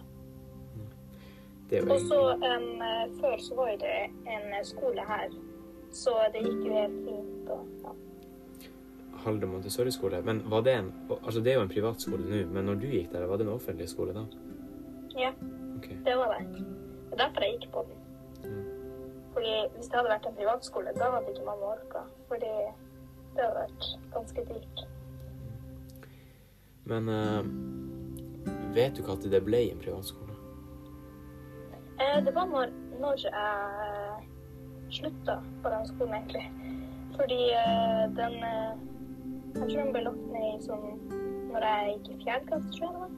Og 1.95 2.01
så 2.03 2.21
um, 2.35 2.71
før 3.21 3.37
så 3.39 3.57
var 3.57 3.71
jo 3.71 3.77
det 3.79 3.99
en 4.27 4.65
skole 4.67 5.03
her, 5.07 5.35
så 5.95 6.17
det 6.35 6.43
gikk 6.43 6.65
jo 6.67 6.73
helt 6.75 6.97
fint. 7.07 7.51
Og, 7.55 7.67
ja. 7.85 7.93
Halde 9.25 9.47
Montessori-skole. 9.47 10.23
Men 10.27 10.43
var 10.51 10.61
det 10.67 10.75
en 10.79 10.93
Altså, 11.23 11.41
det 11.41 11.53
er 11.53 11.61
jo 11.61 11.63
en 11.63 11.69
privatskole 11.69 12.25
nå, 12.25 12.47
men 12.51 12.65
når 12.65 12.75
du 12.75 12.87
gikk 12.87 13.13
der, 13.13 13.27
var 13.27 13.37
det 13.37 13.47
en 13.47 13.53
offentlig 13.53 13.89
skole 13.89 14.15
da? 14.17 14.25
ja, 15.15 15.33
okay. 15.79 15.97
det 16.05 16.17
var 16.17 16.35
det. 16.39 16.65
Det 17.11 17.13
er 17.13 17.17
derfor 17.17 17.41
jeg 17.45 17.59
gikk 17.59 17.73
på 17.73 17.87
den. 17.89 17.97
Mm. 18.51 18.65
Fordi 19.33 19.55
hvis 19.75 19.87
det 19.87 19.99
hadde 19.99 20.13
vært 20.13 20.27
en 20.27 20.39
privatskole, 20.39 20.93
da 20.99 21.11
hadde 21.15 21.35
ikke 21.35 21.47
mamma 21.47 21.75
orka. 21.75 22.05
Fordi 22.29 22.53
det 23.35 23.45
hadde 23.45 23.57
vært 23.57 23.89
ganske 24.15 24.45
dyrt. 24.51 24.85
Men 26.91 27.09
eh, 27.09 27.43
vet 28.75 28.97
du 28.97 29.03
når 29.07 29.31
det 29.31 29.43
ble 29.45 29.61
en 29.71 29.81
privatskole? 29.83 30.35
Eh, 32.00 32.19
det 32.25 32.35
var 32.35 32.47
når, 32.49 32.71
når 33.00 33.25
jeg 33.27 33.41
slutta 34.91 35.39
på 35.62 35.69
den 35.75 35.87
skolen, 35.91 36.15
egentlig. 36.15 36.47
Fordi 37.17 37.41
eh, 37.53 38.05
den 38.17 38.35
eh, 38.47 38.73
Jeg 39.55 39.67
tror 39.71 39.83
den 39.83 39.93
ble 39.93 40.03
lagt 40.07 40.27
ned 40.31 40.47
i 40.55 40.62
sånn 40.62 40.85
når 41.50 41.65
jeg 41.67 41.95
gikk 41.97 42.09
i 42.15 42.19
fjerde 42.25 42.47
klasse, 42.47 42.69
tror 42.77 42.85
jeg 42.87 42.93
det 42.95 43.00
var. 43.00 43.15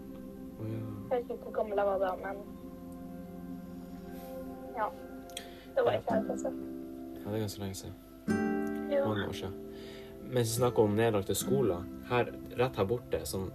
Oh, 0.59 0.69
ja. 0.71 0.79
Jeg 0.81 1.11
vet 1.13 1.33
ikke 1.35 1.45
hvor 1.45 1.57
gammel 1.59 1.81
jeg 1.83 1.89
var 1.91 1.99
da, 2.01 2.13
men 2.23 2.37
Ja. 4.79 4.87
Det 5.77 5.85
var 5.85 5.93
i 5.93 6.01
fjerde 6.07 6.25
klasse. 6.31 6.53
ja, 7.19 7.25
det 7.27 7.35
er 7.37 7.45
ganske 7.45 7.61
lenge 7.61 7.75
siden. 7.75 7.99
Ja. 8.93 9.05
Mange 9.09 9.27
år 9.29 9.37
siden. 9.37 9.59
Mens 10.23 10.49
vi 10.49 10.57
snakker 10.63 10.83
om 10.83 10.97
nedlagte 10.97 11.35
skoler, 11.37 11.85
her, 12.09 12.33
rett 12.59 12.77
her 12.81 12.89
borte, 12.89 13.21
sånn 13.29 13.51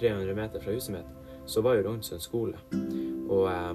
300 0.00 0.34
meter 0.36 0.64
fra 0.64 0.72
huset 0.72 0.94
mitt, 0.96 1.25
så 1.46 1.62
var 1.62 1.76
jo 1.78 1.84
Rognsund 1.88 2.20
skole. 2.24 2.58
Og 3.30 3.46
eh, 3.50 3.74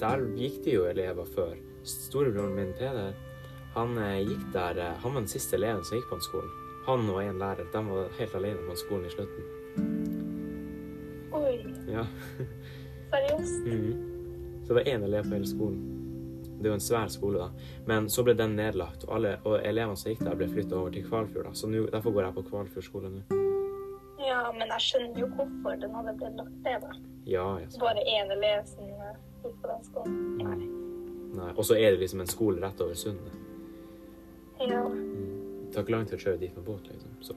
der 0.00 0.24
gikk 0.38 0.60
det 0.64 0.74
jo 0.76 0.84
elever 0.90 1.24
før. 1.34 1.54
Storebroren 1.82 2.54
min 2.54 2.72
Peder, 2.78 3.14
han 3.74 3.96
eh, 3.98 4.20
gikk 4.28 4.44
der 4.54 4.78
eh, 4.78 4.98
Han 5.02 5.14
var 5.14 5.20
den 5.24 5.28
siste 5.32 5.56
eleven 5.58 5.82
som 5.84 5.98
gikk 5.98 6.08
på 6.10 6.18
den 6.20 6.26
skolen. 6.28 6.52
Han 6.86 7.08
og 7.10 7.20
en 7.22 7.38
lærer, 7.38 7.66
de 7.72 7.82
var 7.88 8.08
helt 8.18 8.34
alene 8.34 8.62
på 8.62 8.72
den 8.72 8.80
skolen 8.80 9.06
i 9.06 9.12
slutten. 9.16 9.42
Oi, 11.32 11.56
Ja. 11.88 12.06
seriøst? 13.12 13.64
Mhm. 13.66 14.08
Så 14.62 14.68
det 14.68 14.74
var 14.74 14.84
én 14.92 15.04
elev 15.04 15.22
på 15.26 15.34
hele 15.34 15.46
skolen. 15.46 15.98
Det 16.62 16.66
er 16.68 16.70
jo 16.70 16.74
en 16.78 16.80
svær 16.80 17.08
skole, 17.10 17.38
da. 17.38 17.48
Men 17.86 18.06
så 18.08 18.22
ble 18.22 18.34
den 18.38 18.54
nedlagt, 18.56 19.04
og, 19.08 19.16
alle, 19.16 19.32
og 19.44 19.58
elevene 19.66 19.96
som 19.98 20.12
gikk 20.12 20.22
der, 20.22 20.36
ble 20.38 20.46
flytta 20.48 20.76
over 20.78 20.90
til 20.94 21.02
Kvalfjord. 21.08 21.44
da. 21.48 21.52
Så 21.58 21.66
nu, 21.66 21.86
derfor 21.90 22.12
går 22.14 22.22
jeg 22.28 22.34
på 22.36 22.42
Kvalfjord 22.50 22.84
skole 22.86 23.10
nå. 23.10 23.41
Men 24.58 24.68
jeg 24.74 24.84
skjønner 24.86 25.20
jo 25.20 25.28
hvorfor 25.36 25.76
den 25.80 25.94
hadde 25.96 26.14
blitt 26.18 26.38
lagt 26.40 26.56
ned, 26.66 26.84
da. 26.84 26.96
Ja. 27.26 27.46
Bare 27.80 28.02
én 28.04 28.32
elev 28.34 28.64
som 28.68 28.84
eh, 28.84 29.16
gikk 29.44 29.56
på 29.62 29.70
den 29.70 29.84
skolen. 29.86 30.18
Nei. 30.38 30.58
Nei. 31.32 31.52
Og 31.56 31.64
så 31.64 31.78
er 31.78 31.94
det 31.94 32.02
liksom 32.02 32.20
en 32.20 32.30
skole 32.30 32.60
rett 32.62 32.80
over 32.80 32.94
sundet. 32.94 33.32
Ja. 34.60 34.82
Mm. 34.84 35.66
Det 35.66 35.74
tar 35.74 35.86
ikke 35.86 35.94
lang 35.96 36.06
tid 36.06 36.18
å 36.18 36.22
kjøre 36.26 36.40
dit 36.42 36.56
med 36.56 36.66
båt, 36.66 36.88
liksom. 36.92 37.14
Så 37.24 37.36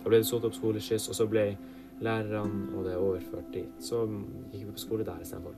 da 0.00 0.08
ble 0.08 0.20
det 0.22 0.28
satt 0.28 0.46
opp 0.48 0.56
skoleskyss, 0.56 1.08
og 1.12 1.18
så 1.18 1.26
ble 1.28 1.44
lærerne 2.04 2.70
og 2.76 2.86
det 2.88 2.96
overført 2.96 3.50
dit. 3.54 3.70
Så 3.80 4.04
gikk 4.52 4.64
vi 4.64 4.72
på 4.72 4.84
skole 4.86 5.06
der 5.06 5.20
istedenfor. 5.22 5.54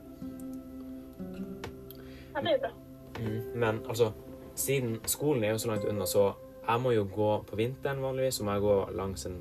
ja, 2.35 2.41
det 2.41 2.57
er 2.57 2.59
bra. 2.65 2.73
Mm. 3.19 3.39
Men 3.55 3.79
altså, 3.87 4.11
siden 4.55 4.97
skolen 5.05 5.43
er 5.43 5.55
jo 5.55 5.57
så 5.57 5.71
langt 5.71 5.85
unna, 5.85 6.05
så 6.05 6.33
jeg 6.67 6.81
må 6.81 6.91
jo 6.91 7.07
gå 7.15 7.31
på 7.47 7.55
vinteren 7.55 8.01
vanligvis, 8.03 8.35
så 8.35 8.43
må 8.43 8.51
jeg 8.57 8.61
gå 8.61 8.75
langs 8.91 9.25
en 9.25 9.37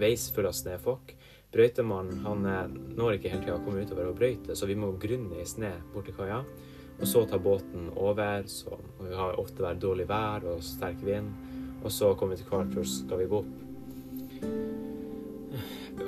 veis 0.00 0.28
full 0.34 0.48
av 0.50 0.56
snøfokk. 0.56 1.14
Brøytemannen 1.54 2.24
han 2.24 2.46
når 2.98 3.18
ikke 3.18 3.30
hele 3.30 3.44
tida 3.44 3.58
å 3.58 3.64
komme 3.64 3.84
utover 3.86 4.10
og 4.10 4.16
brøyte, 4.18 4.56
så 4.58 4.66
vi 4.66 4.74
må 4.78 4.90
grunne 5.00 5.38
i 5.38 5.46
snø 5.46 5.70
bort 5.92 6.08
til 6.10 6.16
kaia. 6.16 6.40
Og 7.00 7.06
så 7.10 7.24
ta 7.26 7.38
båten 7.42 7.90
over, 7.98 8.46
så 8.46 8.78
vi 9.00 9.14
har 9.14 9.38
ofte 9.40 9.62
vært 9.62 9.82
dårlig 9.82 10.06
vær 10.10 10.46
og 10.50 10.62
sterk 10.62 11.02
vind. 11.06 11.30
Og 11.84 11.92
så 11.92 12.14
kommer 12.14 12.34
vi 12.34 12.42
til 12.42 12.50
Kvartfjord, 12.50 12.90
skal 12.90 13.20
vi 13.22 13.30
gå 13.30 13.40
opp. 13.42 13.54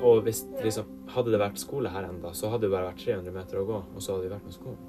Og 0.02 0.22
hvis 0.26 0.42
liksom, 0.62 0.88
hadde 1.14 1.32
det 1.34 1.40
vært 1.40 1.60
skole 1.62 1.90
her 1.90 2.06
enda, 2.08 2.32
så 2.34 2.50
hadde 2.52 2.66
det 2.66 2.74
bare 2.74 2.90
vært 2.90 3.02
300 3.04 3.34
meter 3.34 3.60
å 3.60 3.66
gå, 3.68 3.80
og 3.94 4.02
så 4.02 4.14
hadde 4.14 4.26
vi 4.26 4.32
vært 4.34 4.46
med 4.46 4.56
skolen. 4.56 4.80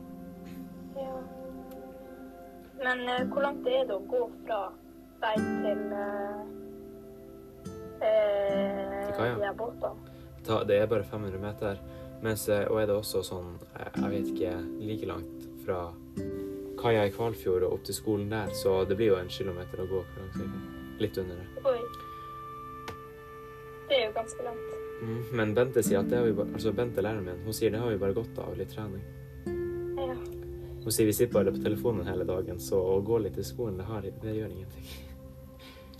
Ja. 0.98 1.18
Men 2.84 3.04
uh, 3.10 3.22
hvor 3.32 3.46
langt 3.46 3.70
er 3.70 3.86
det 3.89 3.96
å 3.98 4.06
gå 4.10 4.24
fra 4.44 4.62
deg 5.24 5.38
til 5.63 5.82
uh, 5.92 6.42
eh, 8.06 8.87
Her 9.18 9.58
båtene? 9.58 10.18
ta, 10.48 10.64
det 10.64 10.80
er 10.80 10.88
bare 10.88 11.04
500 11.04 11.40
meter. 11.40 11.80
Mens, 12.22 12.50
eh, 12.50 12.66
og 12.72 12.82
er 12.82 12.88
det 12.90 12.96
også 12.96 13.22
sånn, 13.26 13.58
eh, 13.76 13.90
jeg 13.96 14.12
vet 14.14 14.32
ikke, 14.34 14.54
like 14.82 15.10
langt 15.10 15.48
fra 15.66 15.82
kaia 16.78 17.06
i 17.06 17.14
Kvalfjord 17.14 17.66
og 17.68 17.78
opp 17.78 17.84
til 17.86 17.98
skolen 17.98 18.30
der, 18.32 18.54
så 18.54 18.80
det 18.88 18.98
blir 18.98 19.12
jo 19.12 19.20
en 19.20 19.30
kilometer 19.30 19.82
å 19.84 19.88
gå. 19.90 20.04
Litt 21.02 21.18
under 21.18 21.36
det. 21.36 21.64
Oi. 21.66 21.78
Det 23.90 24.00
er 24.00 24.06
jo 24.08 24.14
ganske 24.16 24.44
langt. 24.44 24.74
Mm. 25.02 25.20
Men 25.40 25.54
Bente 25.54 25.84
sier 25.86 26.00
at 26.00 26.10
det 26.10 26.18
har 26.18 26.26
vi 26.26 26.34
bare, 26.40 26.50
altså 26.58 26.74
Bente 26.74 27.04
læreren 27.06 27.26
min, 27.26 27.44
hun 27.46 27.54
sier 27.54 27.72
det 27.72 27.82
har 27.84 27.94
vi 27.94 28.00
bare 28.02 28.18
godt 28.18 28.40
av 28.42 28.58
litt 28.58 28.74
trening. 28.74 29.04
Ja. 29.98 30.16
Hun 30.84 30.92
sier 30.96 31.06
vi 31.06 31.14
sitter 31.14 31.34
bare 31.34 31.54
på 31.54 31.62
telefonen 31.62 32.08
hele 32.08 32.26
dagen, 32.26 32.60
så 32.60 32.80
å 32.82 32.98
gå 33.06 33.20
litt 33.22 33.38
i 33.38 33.46
skolen, 33.46 33.78
det, 33.78 33.86
har, 33.92 34.02
det 34.02 34.34
gjør 34.40 34.58
ingenting. 34.58 34.90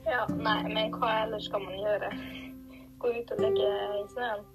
ja. 0.08 0.26
Nei, 0.34 0.62
men 0.72 0.98
hva 0.98 1.14
ellers 1.28 1.46
skal 1.46 1.62
man 1.68 1.78
gjøre? 1.78 2.12
Gå 3.00 3.12
ut 3.14 3.34
og 3.36 3.42
leke 3.44 3.72
i 3.98 4.06
snøen? 4.14 4.46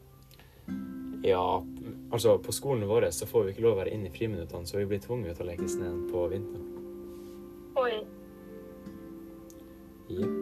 Ja, 1.23 1.63
altså 2.11 2.39
på 2.43 2.53
skolen 2.53 2.89
vår 2.91 3.07
så 3.15 3.29
får 3.31 3.45
vi 3.47 3.55
ikke 3.55 3.63
lov 3.67 3.77
å 3.77 3.83
være 3.85 3.93
inne 3.95 4.11
i 4.11 4.15
friminuttene, 4.15 4.67
så 4.67 4.81
vi 4.81 4.89
blir 4.91 5.03
tvunget 5.05 5.39
til 5.39 5.47
å 5.47 5.51
leke 5.53 5.69
i 5.69 5.71
sneen 5.71 6.01
på 6.11 6.25
vinteren. 6.33 6.67
Oi. 7.79 7.93
Jepp. 10.11 10.41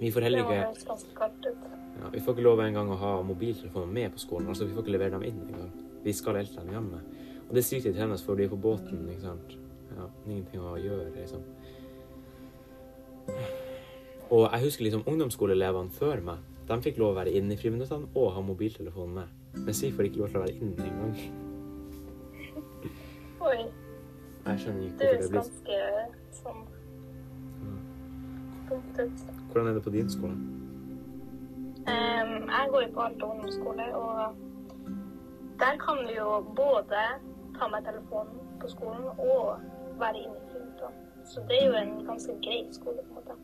Vi 0.00 0.10
får 0.12 0.26
heller 0.26 0.42
ikke 0.44 0.56
ikke 0.56 0.64
høres 0.68 1.04
kaldt 1.16 1.46
ut. 1.46 1.68
Ja, 1.96 2.08
vi 2.12 2.20
får 2.20 2.34
ikke 2.36 2.44
lov 2.44 2.60
engang 2.60 2.90
å 2.92 2.98
ha 3.00 3.12
mobiltelefoner 3.24 3.92
med 3.92 4.12
på 4.12 4.20
skolen. 4.20 4.48
altså 4.48 4.66
Vi 4.66 4.74
får 4.76 4.84
ikke 4.84 4.96
levere 4.96 5.16
dem 5.16 5.24
inn 5.28 5.38
engang. 5.46 5.70
Vi 6.04 6.12
skal 6.12 6.36
elte 6.40 6.60
dem 6.60 6.74
hjemme. 6.74 7.00
Og 7.46 7.54
det 7.54 7.62
er 7.62 7.68
sykt 7.68 7.96
hennes, 7.96 8.24
for 8.24 8.36
de 8.36 8.44
er 8.44 8.52
på 8.52 8.58
båten, 8.60 9.06
ikke 9.08 9.24
sant. 9.24 9.56
Ja, 9.96 10.08
ingenting 10.26 10.60
å 10.60 10.76
gjøre, 10.80 11.08
liksom. 11.14 11.46
Og 14.30 14.44
jeg 14.50 14.64
husker 14.66 14.84
liksom 14.84 15.06
ungdomsskoleelevene 15.06 15.94
før 15.96 16.22
meg. 16.26 16.44
De 16.66 16.76
fikk 16.82 16.96
lov 16.98 17.12
å 17.14 17.18
være 17.20 17.32
inne 17.38 17.54
i 17.54 17.58
friminuttene 17.60 18.08
og 18.18 18.32
ha 18.34 18.40
mobiltelefonen 18.42 19.14
med. 19.20 19.34
Mens 19.66 19.82
vi 19.84 19.92
får 19.94 20.08
ikke 20.08 20.22
lov 20.22 20.32
til 20.32 20.40
å 20.40 20.44
være 20.44 20.56
inne 20.58 20.88
engang. 20.90 21.14
Oi. 23.46 23.60
Jeg 24.46 24.58
skjønner 24.62 24.82
ikke 24.86 24.98
Det 24.98 25.06
hvorfor 25.06 25.12
høres 25.12 25.22
det 25.22 25.30
blir 25.30 25.38
ganske 25.38 25.76
sånn. 26.40 26.60
Hvordan 29.46 29.70
er 29.70 29.74
det 29.78 29.82
på 29.82 29.94
din 29.94 30.10
skole? 30.10 30.36
Um, 31.86 32.32
jeg 32.50 32.70
går 32.70 32.82
jo 32.82 32.90
på 32.94 33.00
Alta 33.00 33.26
ungdomsskole, 33.30 33.86
og 33.94 34.34
der 35.62 35.74
kan 35.84 36.02
du 36.06 36.12
jo 36.16 36.30
både 36.58 37.02
ta 37.58 37.68
med 37.70 37.86
telefonen 37.86 38.40
på 38.60 38.70
skolen 38.74 39.06
og 39.18 39.60
være 40.02 40.18
inne 40.24 40.34
i 40.34 40.48
friminuttene. 40.50 41.06
Så 41.30 41.46
det 41.48 41.60
er 41.62 41.66
jo 41.70 41.76
en 41.82 41.94
ganske 42.06 42.32
grei 42.42 42.66
skole, 42.72 43.06
på 43.06 43.14
en 43.14 43.14
måte. 43.20 43.38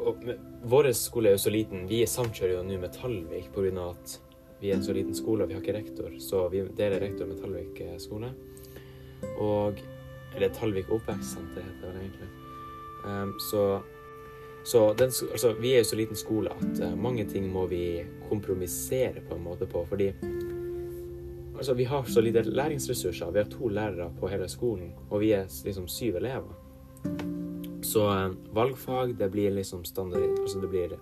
Og, 0.00 0.24
vår 0.70 0.90
skole 0.96 1.30
er 1.30 1.36
jo 1.36 1.44
så 1.44 1.52
liten. 1.52 1.86
Vi 1.90 2.00
samkjører 2.08 2.56
jo 2.56 2.64
nå 2.66 2.80
med 2.80 2.92
Tallvik 2.96 3.52
pga. 3.54 3.90
at 3.90 4.18
vi 4.60 4.70
er 4.70 4.76
en 4.76 4.84
så 4.84 4.92
liten 4.92 5.14
skole 5.16 5.44
og 5.44 5.48
vi 5.48 5.54
har 5.56 5.62
ikke 5.62 5.78
rektor. 5.78 6.10
Så 6.20 6.48
vi 6.52 6.64
deler 6.76 7.00
rektor 7.00 7.26
med 7.26 7.40
Tallvik 7.40 7.80
eh, 7.80 7.96
skole. 7.98 8.32
Og 9.38 9.80
Eller 10.36 10.52
Tallvik 10.54 10.90
oppvekstsenter 10.94 11.64
heter 11.64 11.90
det 11.90 12.04
egentlig. 12.04 12.28
Um, 13.04 13.32
så 13.40 13.80
så 14.64 14.94
den, 14.94 15.10
altså, 15.32 15.52
vi 15.52 15.72
er 15.72 15.78
jo 15.78 15.84
så 15.84 15.96
liten 15.96 16.16
skole 16.16 16.52
at 16.52 16.80
eh, 16.84 16.96
mange 16.96 17.24
ting 17.24 17.48
må 17.52 17.66
vi 17.66 18.04
kompromissere 18.28 19.22
på 19.28 19.34
en 19.34 19.44
måte 19.44 19.66
på. 19.66 19.86
Fordi 19.88 20.12
altså, 21.56 21.74
vi 21.74 21.84
har 21.84 22.04
så 22.04 22.20
lite 22.20 22.42
læringsressurser. 22.42 23.30
Vi 23.30 23.38
har 23.38 23.50
to 23.50 23.68
lærere 23.68 24.12
på 24.20 24.28
hele 24.28 24.48
skolen, 24.48 24.92
og 25.10 25.20
vi 25.20 25.32
er 25.32 25.48
liksom 25.64 25.88
syv 25.88 26.16
elever. 26.16 27.39
Så 27.90 28.06
eh, 28.14 28.30
valgfag, 28.54 29.14
det 29.18 29.30
blir 29.32 29.50
liksom 29.50 29.84
standard 29.84 30.38
Altså 30.38 30.60
det 30.62 30.68
blir 30.70 30.96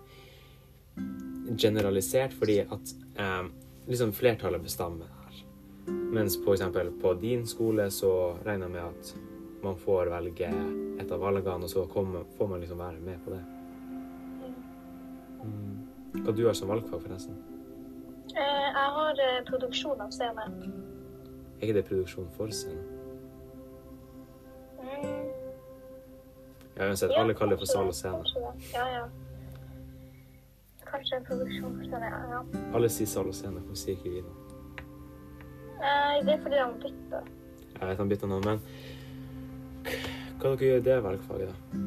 generalisert 1.59 2.33
fordi 2.33 2.61
at 2.65 2.95
eh, 3.21 3.45
liksom 3.89 4.13
flertallet 4.13 4.63
bestemmer 4.63 5.11
her. 5.21 5.43
Mens 5.89 6.39
på 6.45 6.55
eksempel 6.55 6.91
på 7.03 7.15
din 7.21 7.47
skole 7.47 7.91
så 7.91 8.13
regner 8.45 8.69
jeg 8.69 8.75
med 8.77 8.85
at 8.89 9.15
man 9.63 9.77
får 9.77 10.13
velge 10.13 10.49
et 11.01 11.13
av 11.13 11.21
valgene, 11.21 11.67
og 11.67 11.71
så 11.71 11.85
kommer, 11.91 12.25
får 12.39 12.51
man 12.53 12.61
liksom 12.63 12.79
være 12.79 13.01
med 13.05 13.25
på 13.25 13.35
det. 13.35 13.41
Mm. 15.45 16.23
Hva 16.25 16.35
du 16.35 16.45
har 16.47 16.55
som 16.57 16.71
valgfag, 16.71 17.03
forresten? 17.03 17.41
Eh, 18.37 18.69
jeg 18.69 18.93
har 18.99 19.25
eh, 19.25 19.41
produksjon 19.49 20.01
av 20.05 20.15
scene. 20.15 20.47
Er 21.59 21.67
ikke 21.67 21.81
det 21.81 21.89
produksjon 21.91 22.31
for 22.37 22.55
scenen? 22.55 22.98
Ja, 26.79 26.87
uansett, 26.87 27.11
alle 27.19 27.35
kaller 27.35 27.57
det 27.57 27.65
for 27.65 27.67
sal 27.67 27.89
og 27.91 27.95
scene. 27.95 28.23
Ja, 28.75 28.85
ja. 28.93 29.07
kanskje 30.87 31.17
en 31.17 31.25
produksjonsscene, 31.25 32.11
ja. 32.31 32.43
Alle 32.75 32.89
sier 32.89 33.11
sal 33.11 33.27
og 33.29 33.35
scene, 33.35 33.59
hvorfor 33.59 33.81
sier 33.81 33.99
ikke 33.99 34.13
vi 34.13 34.23
det? 34.23 34.37
Eh, 35.79 36.15
det 36.27 36.37
er 36.37 36.41
fordi 36.43 36.61
han 36.63 36.79
bytter. 36.85 37.27
Jeg 37.81 37.89
vet 37.89 37.99
han 38.03 38.13
bytta 38.13 38.31
nå, 38.31 38.39
men 38.47 38.63
hva 40.39 40.53
dere 40.53 40.69
gjør 40.69 40.81
i 40.81 40.87
det 40.87 40.97
valgfaget, 41.03 41.51
da? 41.51 41.83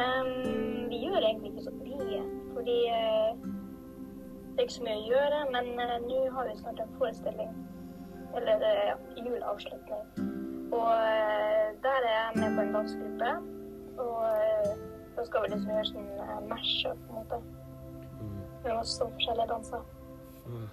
Um, 0.00 0.88
vi 0.88 1.02
gjør 1.04 1.20
egentlig 1.20 1.52
ikke 1.52 1.66
så 1.68 1.76
mye, 1.76 2.24
fordi 2.56 2.78
eh, 2.96 3.44
det 3.44 4.56
er 4.56 4.66
ikke 4.66 4.78
så 4.78 4.88
mye 4.88 4.98
å 5.02 5.06
gjøre, 5.12 5.44
men 5.52 5.72
eh, 5.84 5.96
nå 6.08 6.24
har 6.32 6.48
vi 6.48 6.58
snart 6.62 6.80
en 6.80 6.98
forestilling, 6.98 7.54
eller 8.40 8.68
ja, 8.88 8.98
juleavslutning. 9.20 10.29
Og 10.72 10.90
eh, 10.94 11.66
der 11.84 12.00
er 12.08 12.14
jeg 12.16 12.32
med 12.36 12.56
på 12.56 12.62
en 12.66 12.74
dansegruppe, 12.74 13.30
og 13.98 14.18
eh, 14.28 14.74
da 15.16 15.24
skal 15.26 15.42
vi 15.44 15.48
liksom 15.54 15.72
gjøre 15.74 15.88
sånn 15.90 16.10
uh, 16.20 16.36
mash-up, 16.50 17.00
på 17.06 17.14
en 17.14 17.18
måte, 17.22 17.40
Mm. 18.20 18.36
med 18.64 18.74
masse 18.76 19.00
forskjellige 19.14 19.48
danser. 19.48 19.82
Ah, 20.46 20.68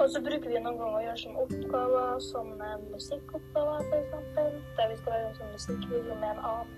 Og 0.00 0.10
så 0.10 0.20
bruker 0.22 0.48
vi 0.50 0.60
noen 0.62 0.78
ganger 0.78 0.98
å 0.98 1.02
gjøre 1.02 1.18
sånne 1.22 1.42
oppgaver, 1.44 2.20
som 2.22 2.46
eh, 2.62 2.76
musikkoppgaver 2.92 3.88
f.eks., 3.88 4.12
der 4.78 4.88
vi 4.92 4.96
skal 5.00 5.16
en 5.18 5.34
sånn 5.38 5.52
musikkvideo 5.56 6.14
med 6.20 6.28
en 6.30 6.42
annen 6.50 6.70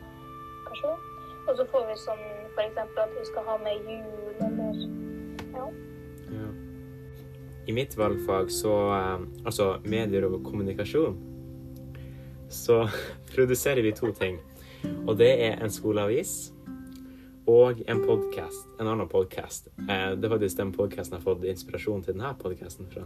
person. 0.69 0.99
Og 1.49 1.53
så 1.61 1.67
får 1.73 1.85
vi 1.91 1.97
sånn 2.07 2.25
f.eks. 2.57 2.81
at 2.85 3.13
vi 3.19 3.25
skal 3.29 3.45
ha 3.51 3.57
med 3.65 3.89
jul, 3.89 4.33
eller 4.49 4.81
ja. 5.59 5.67
Ja. 6.33 6.49
I 7.67 7.73
mitt 7.73 7.97
valgfag 7.99 8.51
så 8.51 8.75
eh, 8.97 9.19
Altså 9.45 9.77
medier 9.85 10.25
og 10.29 10.41
kommunikasjon. 10.45 11.17
Så 12.57 12.89
produserer 13.35 13.83
vi 13.83 13.93
to 13.93 14.13
ting. 14.17 14.39
Og 15.07 15.17
det 15.19 15.33
er 15.45 15.61
en 15.63 15.73
skoleavis 15.73 16.53
og 17.47 17.83
en 17.87 18.01
podkast. 18.03 18.67
En 18.81 18.89
annen 18.91 19.09
podkast. 19.09 19.69
Eh, 19.87 20.15
det 20.17 20.27
er 20.27 20.33
faktisk 20.33 20.59
den 20.59 20.73
podkasten 20.75 21.17
jeg 21.17 21.23
har 21.23 21.27
fått 21.29 21.45
inspirasjon 21.47 22.03
til 22.03 22.17
denne 22.17 22.33
podkasten 22.41 22.89
fra. 22.91 23.05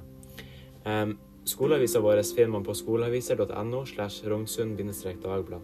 Um, 0.86 1.18
skoleavisa 1.44 2.00
vår 2.00 2.22
finner 2.24 2.54
man 2.54 2.64
på 2.64 2.76
skoleaviser.no 2.78 3.84
slash 3.86 4.24
rognsund-dagblad. 4.30 5.60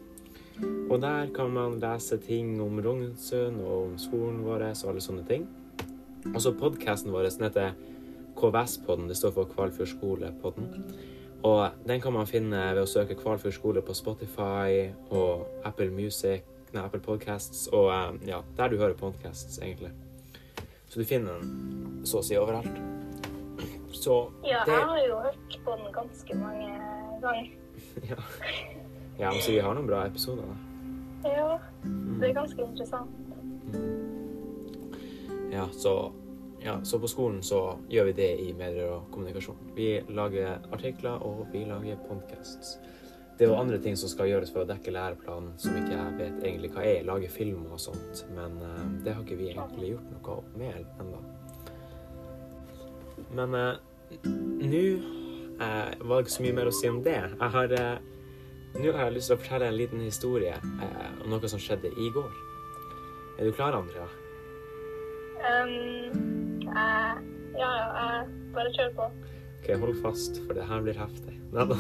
Og 0.91 1.01
der 1.01 1.33
kan 1.37 1.53
man 1.53 1.81
lese 1.81 2.19
ting 2.21 2.61
om 2.63 2.81
Rognsund 2.81 3.61
og 3.61 3.83
om 3.83 3.99
skolen 4.01 4.43
vår 4.45 4.71
og 4.71 4.89
alle 4.91 5.05
sånne 5.05 5.25
ting. 5.29 5.49
Og 6.35 6.41
så 6.43 6.53
podkasten 6.57 7.13
vår 7.13 7.29
den 7.29 7.49
heter 7.49 7.77
KVS-podden. 8.37 9.09
Det 9.09 9.17
står 9.17 9.37
for 9.37 9.53
Kvalfjord 9.53 9.93
skole-podden. 9.95 10.73
Og 11.45 11.71
den 11.87 12.01
kan 12.01 12.15
man 12.17 12.27
finne 12.27 12.63
ved 12.75 12.83
å 12.83 12.89
søke 12.89 13.17
Kvalfjord 13.19 13.55
skole 13.55 13.83
på 13.85 13.95
Spotify 13.95 14.89
og 15.15 15.47
Apple 15.69 15.91
Music, 15.95 16.47
nei, 16.73 16.83
Apple 16.83 17.01
Podcasts 17.05 17.67
og 17.73 17.91
eh, 17.93 18.31
ja, 18.33 18.41
der 18.57 18.73
du 18.73 18.79
hører 18.81 18.97
podcasts, 18.99 19.59
egentlig. 19.63 19.93
Så 20.89 21.01
du 21.01 21.05
finner 21.09 21.41
den 21.41 22.07
så 22.07 22.23
å 22.23 22.27
si 22.27 22.39
overalt. 22.39 22.73
Så 23.97 24.17
Ja, 24.47 24.63
det 24.67 24.75
jeg 24.77 24.89
har 24.91 25.03
jo 25.07 25.21
hørt 25.25 25.59
på 25.65 25.77
den 25.77 25.93
ganske 25.95 26.39
mange 26.39 26.69
ganger. 27.23 27.51
ja. 28.11 28.19
ja, 29.19 29.31
men 29.31 29.41
så 29.43 29.53
vi 29.53 29.63
har 29.65 29.75
noen 29.77 29.89
bra 29.89 30.05
episoder, 30.07 30.47
da. 30.47 30.63
Ja, 31.27 31.59
det 32.21 32.29
er 32.29 32.37
ganske 32.37 32.63
interessant. 32.63 33.11
Ja, 35.53 35.67
så, 35.73 36.13
ja, 36.67 36.85
så 36.85 36.99
på 36.99 37.09
skolen 37.09 37.43
så 37.47 37.61
gjør 37.89 38.09
vi 38.11 38.13
det 38.19 38.31
i 38.43 38.53
medier 38.57 38.91
og 38.97 39.11
kommunikasjon. 39.15 39.73
Vi 39.77 40.01
lager 40.11 40.65
artikler, 40.75 41.23
og 41.23 41.47
vi 41.53 41.63
lager 41.65 42.01
podcasts. 42.09 42.79
Det 43.39 43.45
er 43.45 43.53
jo 43.53 43.59
andre 43.61 43.79
ting 43.85 43.99
som 44.01 44.11
skal 44.11 44.31
gjøres 44.31 44.51
for 44.51 44.65
å 44.65 44.69
dekke 44.69 44.95
læreplanen, 44.97 45.53
som 45.61 45.77
ikke 45.77 45.93
jeg 45.93 46.17
vet 46.19 46.41
egentlig 46.41 46.73
hva 46.73 46.87
er. 46.89 47.05
Lage 47.07 47.29
filmer 47.31 47.77
og 47.77 47.83
sånt. 47.83 48.25
Men 48.35 48.57
eh, 48.65 48.85
det 49.05 49.15
har 49.15 49.23
ikke 49.23 49.39
vi 49.39 49.51
egentlig 49.53 49.93
gjort 49.93 50.11
noe 50.15 50.39
med 50.57 50.81
ennå. 51.05 51.21
Men 53.37 53.59
eh, 53.61 54.25
nå 54.67 54.85
eh, 54.89 55.93
var 56.01 56.17
det 56.17 56.23
ikke 56.25 56.37
så 56.39 56.47
mye 56.49 56.59
mer 56.59 56.73
å 56.73 56.77
si 56.81 56.91
om 56.91 57.03
det. 57.05 57.19
Jeg 57.29 57.55
har 57.59 57.79
eh, 57.79 58.13
Nå 58.77 58.91
har 58.93 59.07
jeg 59.07 59.15
lyst 59.15 59.31
til 59.31 59.39
å 59.39 59.41
fortelle 59.41 59.71
en 59.71 59.79
liten 59.79 60.03
historie 60.05 60.53
eh, 60.53 61.13
om 61.23 61.31
noe 61.33 61.49
som 61.49 61.61
skjedde 61.63 61.95
i 61.97 62.11
går. 62.13 62.33
Er 63.39 63.49
du 63.49 63.55
klar, 63.57 63.77
Andrea? 63.77 64.09
Um, 65.47 66.36
jeg, 66.77 67.25
ja, 67.61 67.71
ja, 67.81 67.87
jeg 68.03 68.53
bare 68.55 68.73
kjør 68.77 68.93
på. 68.99 69.09
Ok, 69.61 69.71
hold 69.83 69.97
fast, 70.03 70.41
for 70.47 70.55
det 70.59 70.67
her 70.69 70.85
blir 70.85 70.99
heftig. 71.01 71.39
Neida. 71.55 71.79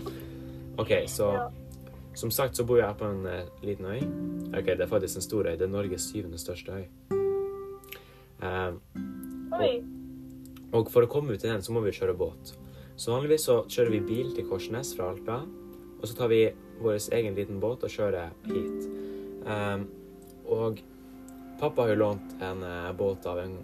OK, 0.82 0.94
så 1.10 1.32
Ja. 1.38 1.48
Som 2.14 2.30
sagt 2.34 2.56
så 2.58 2.64
bor 2.66 2.76
jeg 2.80 2.96
på 2.98 3.06
en 3.06 3.26
eh, 3.30 3.46
liten 3.62 3.86
øy. 3.86 4.00
OK, 4.58 4.66
det 4.66 4.80
er 4.82 4.88
faktisk 4.90 5.16
en 5.20 5.22
stor 5.22 5.46
øy. 5.46 5.52
Det 5.56 5.62
er 5.62 5.70
Norges 5.70 6.08
syvende 6.10 6.38
største 6.42 6.72
øy. 6.74 6.86
Eh, 8.42 8.72
Oi. 9.60 9.70
og 10.72 10.90
for 10.90 11.06
å 11.06 11.10
komme 11.10 11.32
ut 11.36 11.40
til 11.40 11.52
den, 11.52 11.62
så 11.62 11.72
må 11.72 11.80
vi 11.84 11.92
kjøre 11.94 12.16
båt. 12.18 12.54
Så 12.98 13.14
vanligvis 13.14 13.46
så 13.46 13.60
kjører 13.70 13.94
vi 13.94 14.00
bil 14.10 14.34
til 14.36 14.48
Korsnes 14.48 14.90
fra 14.96 15.12
Alta, 15.14 15.38
og 16.00 16.04
så 16.08 16.16
tar 16.18 16.28
vi 16.32 16.42
vår 16.82 16.98
egen 17.16 17.38
liten 17.38 17.60
båt 17.62 17.86
og 17.86 17.94
kjører 17.94 18.34
hit. 18.50 18.90
Eh, 19.46 19.86
og 20.50 20.82
pappa 21.60 21.86
har 21.86 21.94
jo 21.94 22.00
lånt 22.02 22.34
en 22.42 22.66
eh, 22.66 22.90
båt 22.98 23.26
av 23.30 23.38
en 23.44 23.54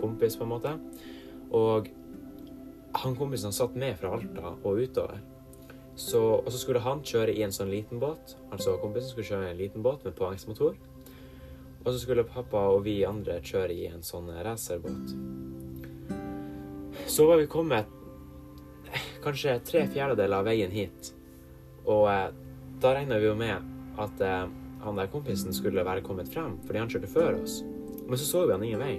kompis, 0.00 0.36
på 0.36 0.46
en 0.46 0.52
måte. 0.52 0.74
Og 1.54 1.88
han 2.98 3.16
kompisen 3.16 3.52
satt 3.52 3.76
med 3.78 3.98
fra 4.00 4.14
Alta 4.16 4.54
og 4.62 4.80
utover. 4.80 5.20
Så, 5.98 6.20
og 6.20 6.46
så 6.52 6.58
skulle 6.60 6.82
han 6.84 7.02
kjøre 7.02 7.34
i 7.34 7.42
en 7.42 7.54
sånn 7.54 7.72
liten 7.72 7.98
båt. 8.02 8.36
Altså 8.52 8.76
kompisen 8.82 9.10
skulle 9.10 9.26
kjøre 9.26 9.48
i 9.48 9.54
en 9.54 9.60
liten 9.60 9.82
båt 9.82 10.04
med 10.06 10.14
påhengsmotor. 10.18 10.76
Og 11.84 11.88
så 11.90 11.98
skulle 11.98 12.26
pappa 12.26 12.68
og 12.70 12.84
vi 12.86 13.00
andre 13.06 13.40
kjøre 13.42 13.74
i 13.74 13.88
en 13.90 14.04
sånn 14.06 14.30
racerbåt. 14.44 15.14
Så 17.08 17.26
var 17.26 17.40
vi 17.40 17.50
kommet 17.50 17.90
kanskje 19.24 19.58
tre 19.66 19.84
fjerdedeler 19.90 20.38
av 20.38 20.46
veien 20.48 20.72
hit. 20.72 21.12
Og 21.88 22.06
eh, 22.12 22.30
da 22.82 22.94
regna 22.94 23.18
vi 23.18 23.30
jo 23.30 23.36
med 23.38 23.98
at 23.98 24.22
eh, 24.22 24.48
han 24.84 24.98
der 25.00 25.10
kompisen 25.10 25.54
skulle 25.54 25.84
være 25.86 26.04
kommet 26.06 26.30
frem, 26.30 26.58
fordi 26.66 26.82
han 26.82 26.90
kjørte 26.92 27.10
før 27.10 27.40
oss. 27.42 27.62
Men 28.06 28.18
så 28.18 28.26
så 28.28 28.44
vi 28.46 28.54
han 28.54 28.64
ingen 28.64 28.84
vei. 28.84 28.96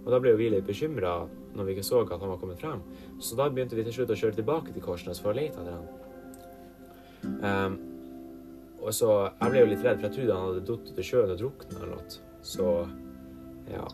Og 0.00 0.08
da 0.12 0.20
ble 0.22 0.32
jo 0.32 0.40
vi 0.40 0.48
litt 0.54 0.66
bekymra 0.66 1.14
når 1.56 1.66
vi 1.66 1.74
ikke 1.76 1.86
så 1.86 2.00
at 2.04 2.16
han 2.16 2.30
var 2.30 2.40
kommet 2.40 2.60
frem. 2.62 2.82
Så 3.20 3.36
da 3.38 3.48
begynte 3.50 3.76
vi 3.76 3.84
til 3.86 3.98
slutt 3.98 4.14
å 4.14 4.18
kjøre 4.22 4.38
tilbake 4.38 4.74
til 4.74 4.84
Korsnes 4.84 5.20
for 5.20 5.32
å 5.32 5.36
lete 5.36 5.60
etter 5.60 5.76
han. 5.76 5.88
Um, 7.44 7.74
og 8.80 8.94
så 8.96 9.10
Jeg 9.28 9.52
ble 9.52 9.60
jo 9.60 9.70
litt 9.74 9.82
redd, 9.84 9.98
for 10.00 10.08
jeg 10.08 10.14
trodde 10.14 10.36
han 10.36 10.46
hadde 10.46 10.66
falt 10.70 10.92
til 10.96 11.06
sjøen 11.10 11.32
og 11.34 11.40
drukna 11.42 11.80
eller 11.80 11.90
noe. 11.98 12.20
Så 12.40 12.68
ja. 13.70 13.84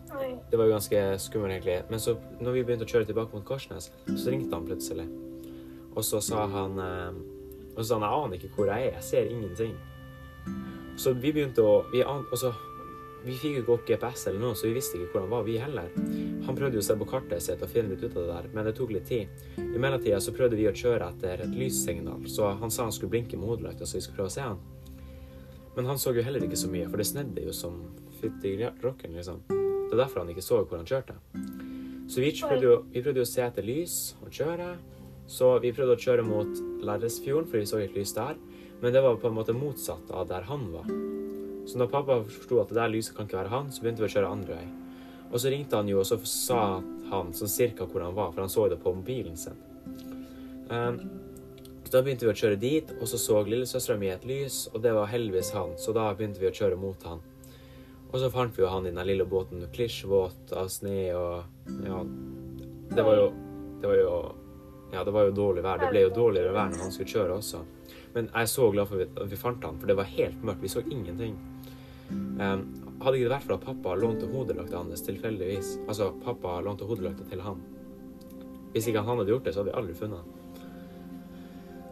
Det 0.50 0.56
var 0.56 0.68
jo 0.68 0.72
ganske 0.76 1.00
skummelt, 1.20 1.52
egentlig. 1.52 1.80
Men 1.90 2.00
så, 2.00 2.14
når 2.40 2.54
vi 2.54 2.62
begynte 2.64 2.86
å 2.86 2.92
kjøre 2.92 3.08
tilbake 3.10 3.36
mot 3.36 3.44
Korsnes, 3.44 3.90
så 4.06 4.32
ringte 4.32 4.54
han 4.54 4.68
plutselig. 4.68 5.08
Og 5.96 6.04
så 6.04 6.20
sa 6.24 6.46
han 6.52 6.78
eh, 6.80 7.18
Og 7.74 7.82
så 7.82 7.88
sa 7.88 7.98
han 7.98 8.06
jeg 8.06 8.22
aner 8.22 8.38
ikke 8.38 8.54
hvor 8.56 8.70
jeg 8.70 8.86
er, 8.86 8.96
jeg 8.98 9.04
ser 9.10 9.30
ingenting. 9.32 9.74
Så 10.96 11.12
vi 11.12 11.32
begynte 11.32 11.64
å 11.64 11.76
Vi, 11.92 12.00
an, 12.04 12.24
og 12.30 12.40
så, 12.40 12.52
vi 13.24 13.34
fikk 13.34 13.56
jo 13.56 13.62
ikke 13.62 13.74
opp 13.74 13.88
GPS 13.88 14.26
eller 14.30 14.42
noe, 14.42 14.58
så 14.58 14.68
vi 14.68 14.76
visste 14.76 14.98
ikke 14.98 15.14
hvor 15.14 15.24
han 15.24 15.32
var, 15.32 15.46
vi 15.46 15.56
heller. 15.58 15.90
Han 16.46 16.58
prøvde 16.58 16.78
jo 16.78 16.84
å 16.84 16.86
se 16.86 16.96
på 16.98 17.08
kartet 17.10 17.42
sitt 17.42 17.62
og 17.64 17.72
finne 17.72 17.94
litt 17.94 18.04
ut 18.04 18.14
av 18.14 18.22
det 18.22 18.30
der, 18.30 18.48
men 18.54 18.68
det 18.68 18.76
tok 18.78 18.92
litt 18.94 19.08
tid. 19.08 19.32
I 19.58 19.82
mellomtida 19.82 20.20
så 20.22 20.34
prøvde 20.36 20.58
vi 20.58 20.68
å 20.70 20.74
kjøre 20.76 21.10
etter 21.10 21.42
et 21.46 21.54
lyssignal, 21.58 22.26
så 22.30 22.52
han 22.60 22.70
sa 22.70 22.86
han 22.86 22.94
skulle 22.94 23.14
blinke 23.16 23.38
med 23.40 23.50
hodelykta 23.50 23.88
så 23.88 23.98
vi 23.98 24.04
skulle 24.04 24.20
prøve 24.20 24.32
å 24.32 24.36
se 24.36 24.46
han. 24.46 24.60
Men 25.76 25.90
han 25.90 25.98
så 26.00 26.14
jo 26.16 26.24
heller 26.24 26.44
ikke 26.46 26.58
så 26.60 26.70
mye, 26.72 26.88
for 26.88 27.02
det 27.02 27.08
snedde 27.08 27.44
jo 27.44 27.52
som 27.56 27.82
fytti 28.20 28.54
rocken, 28.84 29.16
liksom. 29.16 29.42
Det 29.48 29.94
er 29.94 30.00
derfor 30.00 30.22
han 30.22 30.30
ikke 30.32 30.44
så 30.44 30.62
hvor 30.62 30.80
han 30.80 30.88
kjørte. 30.88 31.18
Så 32.08 32.22
vi 32.22 32.30
prøvde, 32.38 32.62
jo, 32.62 32.76
vi 32.94 33.02
prøvde 33.02 33.20
jo 33.20 33.26
å 33.26 33.28
se 33.28 33.42
etter 33.42 33.66
lys 33.66 33.96
og 34.22 34.30
kjøre. 34.34 34.70
Så 35.30 35.50
vi 35.62 35.72
prøvde 35.74 35.96
å 35.96 36.00
kjøre 36.00 36.24
mot 36.26 36.62
Lerresfjorden, 36.86 37.50
for 37.50 37.58
vi 37.58 37.66
så 37.68 37.82
et 37.82 37.98
lys 37.98 38.14
der. 38.14 38.38
Men 38.80 38.94
det 38.94 39.02
var 39.02 39.18
på 39.18 39.30
en 39.30 39.36
måte 39.36 39.56
motsatt 39.56 40.10
av 40.14 40.28
der 40.30 40.46
han 40.46 40.68
var. 40.70 40.90
Så 41.66 41.78
da 41.80 41.88
pappa 41.90 42.20
forsto 42.22 42.60
at 42.62 42.70
det 42.70 42.78
der 42.78 42.92
lyset 42.92 43.16
kan 43.16 43.26
ikke 43.26 43.40
være 43.40 43.54
han, 43.54 43.70
så 43.74 43.82
begynte 43.82 44.04
vi 44.04 44.08
å 44.08 44.14
kjøre 44.14 44.32
andre 44.32 44.58
vei. 44.58 44.66
Og 45.32 45.40
så 45.42 45.50
ringte 45.50 45.78
han 45.78 45.88
jo, 45.90 46.00
og 46.00 46.06
så 46.06 46.18
sa 46.30 46.60
han 47.10 47.32
sånn 47.34 47.50
cirka 47.50 47.86
hvor 47.90 48.04
han 48.06 48.14
var, 48.14 48.32
for 48.32 48.44
han 48.44 48.52
så 48.52 48.68
det 48.70 48.78
på 48.82 48.94
mobilen 48.94 49.38
sin. 49.38 49.58
Um, 50.70 51.00
så 51.86 51.92
da 51.92 52.02
begynte 52.02 52.26
vi 52.26 52.32
å 52.32 52.38
kjøre 52.38 52.58
dit, 52.58 52.92
og 53.00 53.10
så 53.10 53.18
så 53.22 53.40
lillesøstera 53.46 53.98
mi 53.98 54.10
et 54.10 54.26
lys, 54.26 54.64
og 54.72 54.80
det 54.82 54.94
var 54.94 55.10
heldigvis 55.10 55.52
han, 55.54 55.74
så 55.78 55.94
da 55.94 56.08
begynte 56.14 56.42
vi 56.42 56.50
å 56.50 56.54
kjøre 56.54 56.78
mot 56.78 57.02
han. 57.06 57.22
Og 58.12 58.18
så 58.22 58.30
fant 58.30 58.54
vi 58.56 58.62
jo 58.62 58.70
han 58.70 58.86
i 58.86 58.94
den 58.94 59.06
lille 59.06 59.26
båten, 59.28 59.62
klisjvåt 59.74 60.54
av 60.56 60.70
sne 60.72 61.10
og 61.18 61.70
Ja, 61.84 62.02
det 62.94 63.02
var 63.04 63.18
jo 63.18 63.24
Det 63.82 63.90
var 63.90 63.96
jo 63.98 64.12
Ja, 64.92 65.02
det 65.04 65.12
var 65.12 65.26
jo 65.26 65.34
dårlig 65.34 65.64
vær. 65.66 65.80
Det 65.82 65.90
ble 65.90 66.04
jo 66.06 66.12
dårligere 66.14 66.54
vær 66.54 66.70
når 66.70 66.84
han 66.86 66.92
skulle 66.94 67.10
kjøre 67.10 67.38
også. 67.40 67.64
Men 68.14 68.30
jeg 68.30 68.42
er 68.42 68.50
så 68.50 68.70
glad 68.70 68.88
for 68.88 69.02
at 69.02 69.30
vi 69.30 69.36
fant 69.36 69.64
han, 69.66 69.78
for 69.80 69.90
det 69.90 69.96
var 69.98 70.06
helt 70.08 70.44
mørkt. 70.46 70.62
Vi 70.62 70.70
så 70.72 70.82
ingenting. 70.86 71.34
Um, 72.10 72.62
hadde 73.02 73.18
ikke 73.18 73.26
det 73.26 73.32
vært 73.32 73.46
for 73.46 73.56
at 73.56 73.64
pappa 73.66 73.94
lånte 73.98 74.28
hodelykta 74.30 74.78
hans 74.78 75.02
tilfeldigvis 75.04 75.72
Altså, 75.88 76.12
pappa 76.22 76.60
lånte 76.64 76.86
hodelykta 76.88 77.26
til 77.30 77.42
han. 77.44 77.62
Hvis 78.74 78.88
ikke 78.90 79.02
han 79.04 79.20
hadde 79.20 79.32
gjort 79.32 79.46
det, 79.46 79.54
så 79.54 79.62
hadde 79.62 79.72
vi 79.72 79.78
aldri 79.80 79.96
funnet 79.98 80.22
han. 80.22 80.32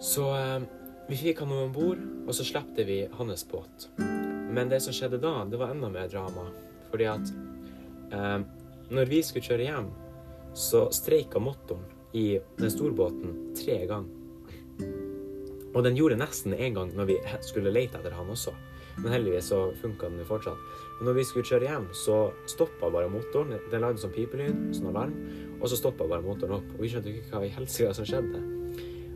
Så 0.05 0.27
um, 0.31 0.67
vi 1.09 1.19
fikk 1.21 1.43
han 1.45 1.53
om 1.53 1.73
bord, 1.73 2.01
og 2.27 2.37
så 2.37 2.47
slepte 2.47 2.85
vi 2.89 3.03
hans 3.19 3.47
båt. 3.49 3.89
Men 4.55 4.71
det 4.71 4.83
som 4.85 4.95
skjedde 4.95 5.21
da, 5.23 5.43
det 5.49 5.61
var 5.61 5.73
enda 5.75 5.91
mer 5.93 6.11
drama. 6.13 6.47
Fordi 6.91 7.09
at 7.11 7.33
um, 8.13 8.45
når 8.95 9.11
vi 9.11 9.23
skulle 9.25 9.47
kjøre 9.47 9.69
hjem, 9.69 9.89
så 10.55 10.87
streika 10.95 11.41
motoren 11.43 11.83
i 12.15 12.39
den 12.61 12.71
storbåten 12.71 13.57
tre 13.59 13.81
ganger. 13.91 14.21
Og 15.75 15.83
den 15.83 15.97
gjorde 15.99 16.21
nesten 16.21 16.55
én 16.55 16.77
gang 16.77 16.93
når 16.95 17.09
vi 17.09 17.17
skulle 17.43 17.73
lete 17.75 17.99
etter 17.99 18.15
han 18.15 18.31
også. 18.31 18.55
Men 19.01 19.13
heldigvis 19.13 19.51
så 19.51 19.61
funka 19.81 20.09
den 20.11 20.23
jo 20.23 20.29
fortsatt. 20.29 20.61
Men 20.99 21.09
når 21.09 21.19
vi 21.19 21.25
skulle 21.29 21.49
kjøre 21.49 21.69
hjem, 21.69 21.87
så 21.97 22.19
stoppa 22.51 22.91
bare 22.95 23.11
motoren. 23.11 23.57
Den 23.73 23.83
lagde 23.83 24.03
sånn 24.03 24.15
pipelyd, 24.15 24.61
sånn 24.77 24.93
alarm, 24.93 25.15
og 25.61 25.67
så 25.71 25.79
stoppa 25.81 26.07
bare 26.11 26.25
motoren 26.25 26.61
opp. 26.61 26.69
Og 26.77 26.85
vi 26.85 26.93
skjønte 26.93 27.11
ikke 27.11 27.33
hva 27.33 27.45
i 27.47 27.55
helsike 27.57 27.95
som 27.97 28.09
skjedde. 28.09 28.43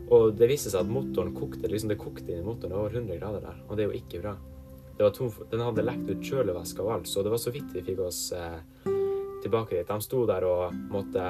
Og 0.09 0.33
det 0.37 0.49
viste 0.49 0.71
seg 0.73 0.83
at 0.83 0.91
motoren 0.91 1.35
kokte. 1.37 1.69
liksom 1.69 1.89
Det 1.93 1.99
kokte 2.01 2.31
inn 2.33 2.41
i 2.41 2.47
motoren. 2.47 2.75
Over 2.75 2.97
100 2.97 3.19
grader 3.21 3.45
der, 3.45 3.61
og 3.67 3.77
det 3.77 3.85
er 3.85 3.91
jo 3.91 4.01
ikke 4.01 4.23
bra. 4.23 4.35
Tom, 5.15 5.31
den 5.51 5.61
hadde 5.63 5.85
lekt 5.85 6.09
ut 6.09 6.25
kjølevæske 6.27 6.83
og 6.83 6.91
alt, 6.97 7.07
så 7.07 7.23
det 7.23 7.31
var 7.31 7.39
så 7.39 7.53
vidt 7.55 7.69
vi 7.71 7.85
fikk 7.85 8.01
oss 8.03 8.33
eh, 8.35 8.57
tilbake 9.43 9.77
dit. 9.77 9.87
De 9.87 10.03
sto 10.03 10.25
der 10.27 10.43
og 10.43 10.75
måtte 10.91 11.23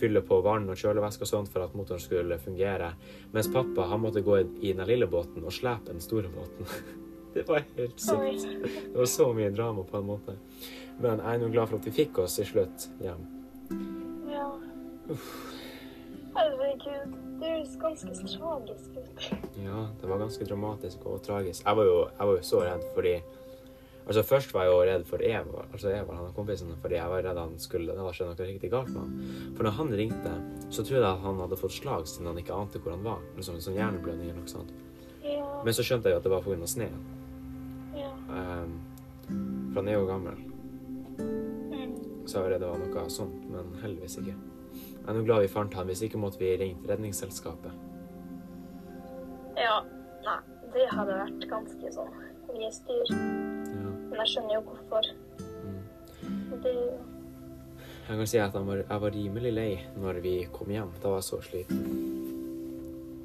fylle 0.00 0.22
på 0.26 0.40
vann 0.42 0.66
og 0.72 0.80
kjølevæske 0.80 1.22
og 1.22 1.30
sånt 1.30 1.52
for 1.52 1.62
at 1.62 1.76
motoren 1.78 2.02
skulle 2.02 2.40
fungere. 2.42 2.90
Mens 3.34 3.50
pappa 3.52 3.86
han 3.86 4.02
måtte 4.02 4.24
gå 4.26 4.40
i 4.40 4.72
den 4.72 4.82
lille 4.88 5.06
båten 5.06 5.44
og 5.44 5.54
slepe 5.54 5.92
den 5.92 6.02
store 6.02 6.32
båten. 6.32 6.66
Det 7.36 7.48
var 7.48 7.64
helt 7.76 8.00
sykt. 8.00 8.46
Det 8.92 8.98
var 8.98 9.08
så 9.08 9.32
mye 9.36 9.50
drama 9.50 9.84
på 9.88 9.98
en 9.98 10.06
måte. 10.06 10.36
Men 11.00 11.22
jeg 11.22 11.34
er 11.34 11.40
nå 11.40 11.48
glad 11.54 11.70
for 11.70 11.80
at 11.80 11.88
vi 11.88 11.94
fikk 12.02 12.22
oss 12.22 12.36
til 12.38 12.48
slutt 12.48 12.88
hjem. 13.02 13.24
Ja. 14.30 14.48
Herregud. 16.36 17.14
Det 17.42 17.50
høres 17.50 17.76
ganske 17.80 18.12
tragisk 18.14 18.98
ut. 18.98 19.30
Ja, 19.58 19.86
det 20.00 20.10
var 20.10 20.20
ganske 20.22 20.46
dramatisk 20.46 21.06
og 21.10 21.22
tragisk. 21.26 21.64
Jeg 21.66 21.76
var 21.76 21.88
jo, 21.88 21.96
jeg 22.18 22.28
var 22.28 22.36
jo 22.36 22.44
så 22.46 22.66
redd 22.66 22.84
fordi 22.94 23.16
Altså 24.02 24.22
Først 24.26 24.50
var 24.54 24.64
jeg 24.66 24.72
jo 24.72 24.78
redd 24.82 25.04
for 25.06 25.22
Eva, 25.22 25.60
altså 25.72 25.90
Eva, 25.94 26.16
han 26.18 26.32
kompisen, 26.34 26.72
fordi 26.82 26.96
jeg 26.96 27.10
var 27.10 27.22
redd 27.22 27.38
han 27.38 27.52
skulle 27.62 27.92
det 27.94 28.02
hadde 28.02 28.14
skjedd 28.16 28.32
noe 28.32 28.46
riktig 28.48 28.70
galt 28.72 28.88
med 28.90 28.98
han. 29.04 29.52
For 29.54 29.66
når 29.66 29.76
han 29.76 29.92
ringte, 30.00 30.32
så 30.74 30.82
trodde 30.82 31.04
jeg 31.04 31.10
at 31.12 31.22
han 31.22 31.38
hadde 31.44 31.58
fått 31.60 31.76
slag 31.76 32.08
siden 32.10 32.26
han 32.26 32.40
ikke 32.42 32.56
ante 32.56 32.82
hvor 32.82 32.96
han 32.96 33.04
var. 33.06 33.20
Liksom 33.36 33.60
en 33.60 33.62
sånn 33.62 33.78
hjerneblødning 33.78 34.32
eller 34.32 34.40
noe 34.40 34.50
sånt. 34.50 34.74
Ja. 35.22 35.46
Men 35.62 35.76
så 35.76 35.86
skjønte 35.86 36.10
jeg 36.10 36.16
jo 36.16 36.22
at 36.22 36.26
det 36.26 36.32
var 36.34 36.42
pga. 36.42 36.66
sneen. 36.66 36.98
Ja. 37.96 38.10
Um, 38.28 38.80
for 39.72 39.80
han 39.80 39.88
er 39.88 39.92
jo 39.98 40.06
gammel, 40.08 40.36
Mm. 41.22 41.92
så 42.26 42.38
jeg 42.38 42.42
var 42.44 42.50
redd 42.54 42.60
det 42.60 42.68
var 42.70 42.78
noe 42.78 43.08
sånt, 43.10 43.44
men 43.50 43.72
heldigvis 43.82 44.18
ikke. 44.18 44.34
Jeg 44.72 45.08
er 45.08 45.14
nå 45.18 45.24
glad 45.26 45.42
vi 45.42 45.48
fant 45.48 45.74
han, 45.74 45.86
hvis 45.90 46.02
ikke 46.06 46.18
måtte 46.20 46.38
vi 46.38 46.52
ringt 46.56 46.86
Redningsselskapet. 46.88 47.72
ja. 49.56 49.82
Nei, 50.22 50.38
det 50.72 50.84
hadde 50.94 51.16
vært 51.18 51.48
ganske 51.50 51.88
sånn 51.92 52.12
mye 52.54 52.68
styr. 52.70 53.08
Ja. 53.10 53.88
Men 54.06 54.20
jeg 54.20 54.28
skjønner 54.30 54.54
jo 54.54 54.60
hvorfor. 54.68 55.08
Mm. 55.66 56.62
Det 56.62 56.74
Jeg 58.08 58.18
kan 58.18 58.26
si 58.26 58.38
at 58.38 58.54
var, 58.54 58.76
jeg 58.88 59.00
var 59.02 59.10
rimelig 59.10 59.52
lei 59.52 59.72
når 59.98 60.20
vi 60.22 60.34
kom 60.52 60.70
hjem. 60.70 60.92
Da 61.02 61.08
var 61.10 61.18
jeg 61.18 61.26
så 61.26 61.40
sliten. 61.42 61.82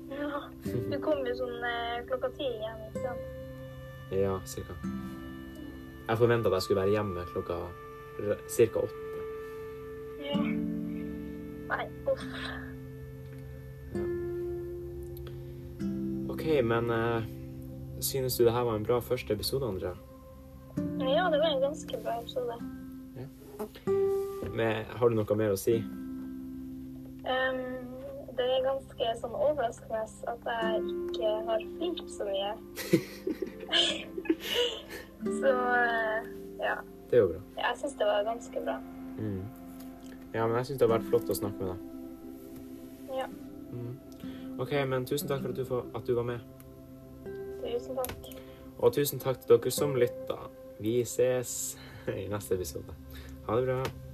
Ja. 0.09 0.41
Du 0.89 0.97
kom 1.03 1.21
jo 1.27 1.33
sånn 1.37 1.63
eh, 1.69 2.01
klokka 2.09 2.31
ti 2.37 2.47
igjen, 2.49 2.81
ikke 2.89 3.03
sant? 3.05 3.36
Ja, 4.11 4.39
cirka. 4.45 4.73
Jeg 6.07 6.17
forventa 6.17 6.47
at 6.49 6.53
jeg 6.53 6.61
skulle 6.61 6.81
være 6.81 6.89
hjemme 6.95 7.25
klokka 7.33 7.53
cirka 8.49 8.79
åtte. 8.79 8.95
Ja. 10.23 10.37
Nei, 11.67 11.85
uff. 12.07 12.23
OK, 16.29 16.45
men 16.63 16.89
uh, 16.89 17.23
synes 17.99 18.37
du 18.37 18.45
det 18.45 18.53
her 18.53 18.61
var 18.61 18.75
en 18.75 18.85
bra 18.85 18.99
første 18.99 19.33
episode, 19.33 19.67
Andrea? 19.67 19.95
Ja, 20.99 21.29
det 21.31 21.39
var 21.39 21.51
en 21.55 21.61
ganske 21.61 21.97
bra 22.03 22.21
episode. 22.21 22.55
Ja. 23.17 23.27
Men 24.53 24.85
har 24.85 25.09
du 25.09 25.15
noe 25.15 25.35
mer 25.35 25.51
å 25.53 25.59
si? 25.59 25.75
Um, 27.27 27.59
det 28.37 28.45
er 28.45 28.63
ganske 28.63 29.11
sånn 29.19 29.35
overraskende 29.35 30.05
at 30.31 30.49
jeg 30.53 30.81
ikke 31.09 31.33
har 31.49 31.67
fylt 31.81 32.07
så 32.15 32.29
mye. 32.29 32.55
så 35.41 35.53
eh, 35.75 36.29
ja. 36.61 36.77
Det 37.09 37.19
er 37.19 37.23
jo 37.23 37.27
bra. 37.31 37.41
Jeg 37.57 37.79
syns 37.81 37.95
det 37.99 38.07
var 38.09 38.23
ganske 38.27 38.63
bra. 38.63 38.77
Mm. 39.17 39.43
Ja, 40.33 40.47
men 40.47 40.57
jeg 40.59 40.65
syns 40.69 40.79
det 40.79 40.87
har 40.87 40.93
vært 40.97 41.07
flott 41.09 41.31
å 41.31 41.37
snakke 41.37 41.63
med 41.63 41.73
deg. 41.73 41.79
Ja. 43.17 43.27
Mm. 43.71 43.93
OK, 44.59 44.73
men 44.89 45.05
tusen 45.05 45.29
takk 45.29 45.43
for 45.45 45.53
at 45.53 45.59
du, 45.59 45.65
for, 45.67 45.87
at 45.95 46.07
du 46.07 46.15
var 46.17 46.27
med. 46.27 46.39
Tusen 47.63 47.97
takk. 47.99 48.33
Og 48.77 48.93
tusen 48.93 49.21
takk 49.21 49.39
til 49.43 49.55
dere 49.55 49.73
som 49.73 49.95
lytta. 49.97 50.37
Vi 50.83 50.99
ses 51.05 51.77
i 52.13 52.27
neste 52.31 52.59
episode. 52.59 52.93
Ha 53.47 53.57
det 53.57 53.65
bra. 53.69 54.06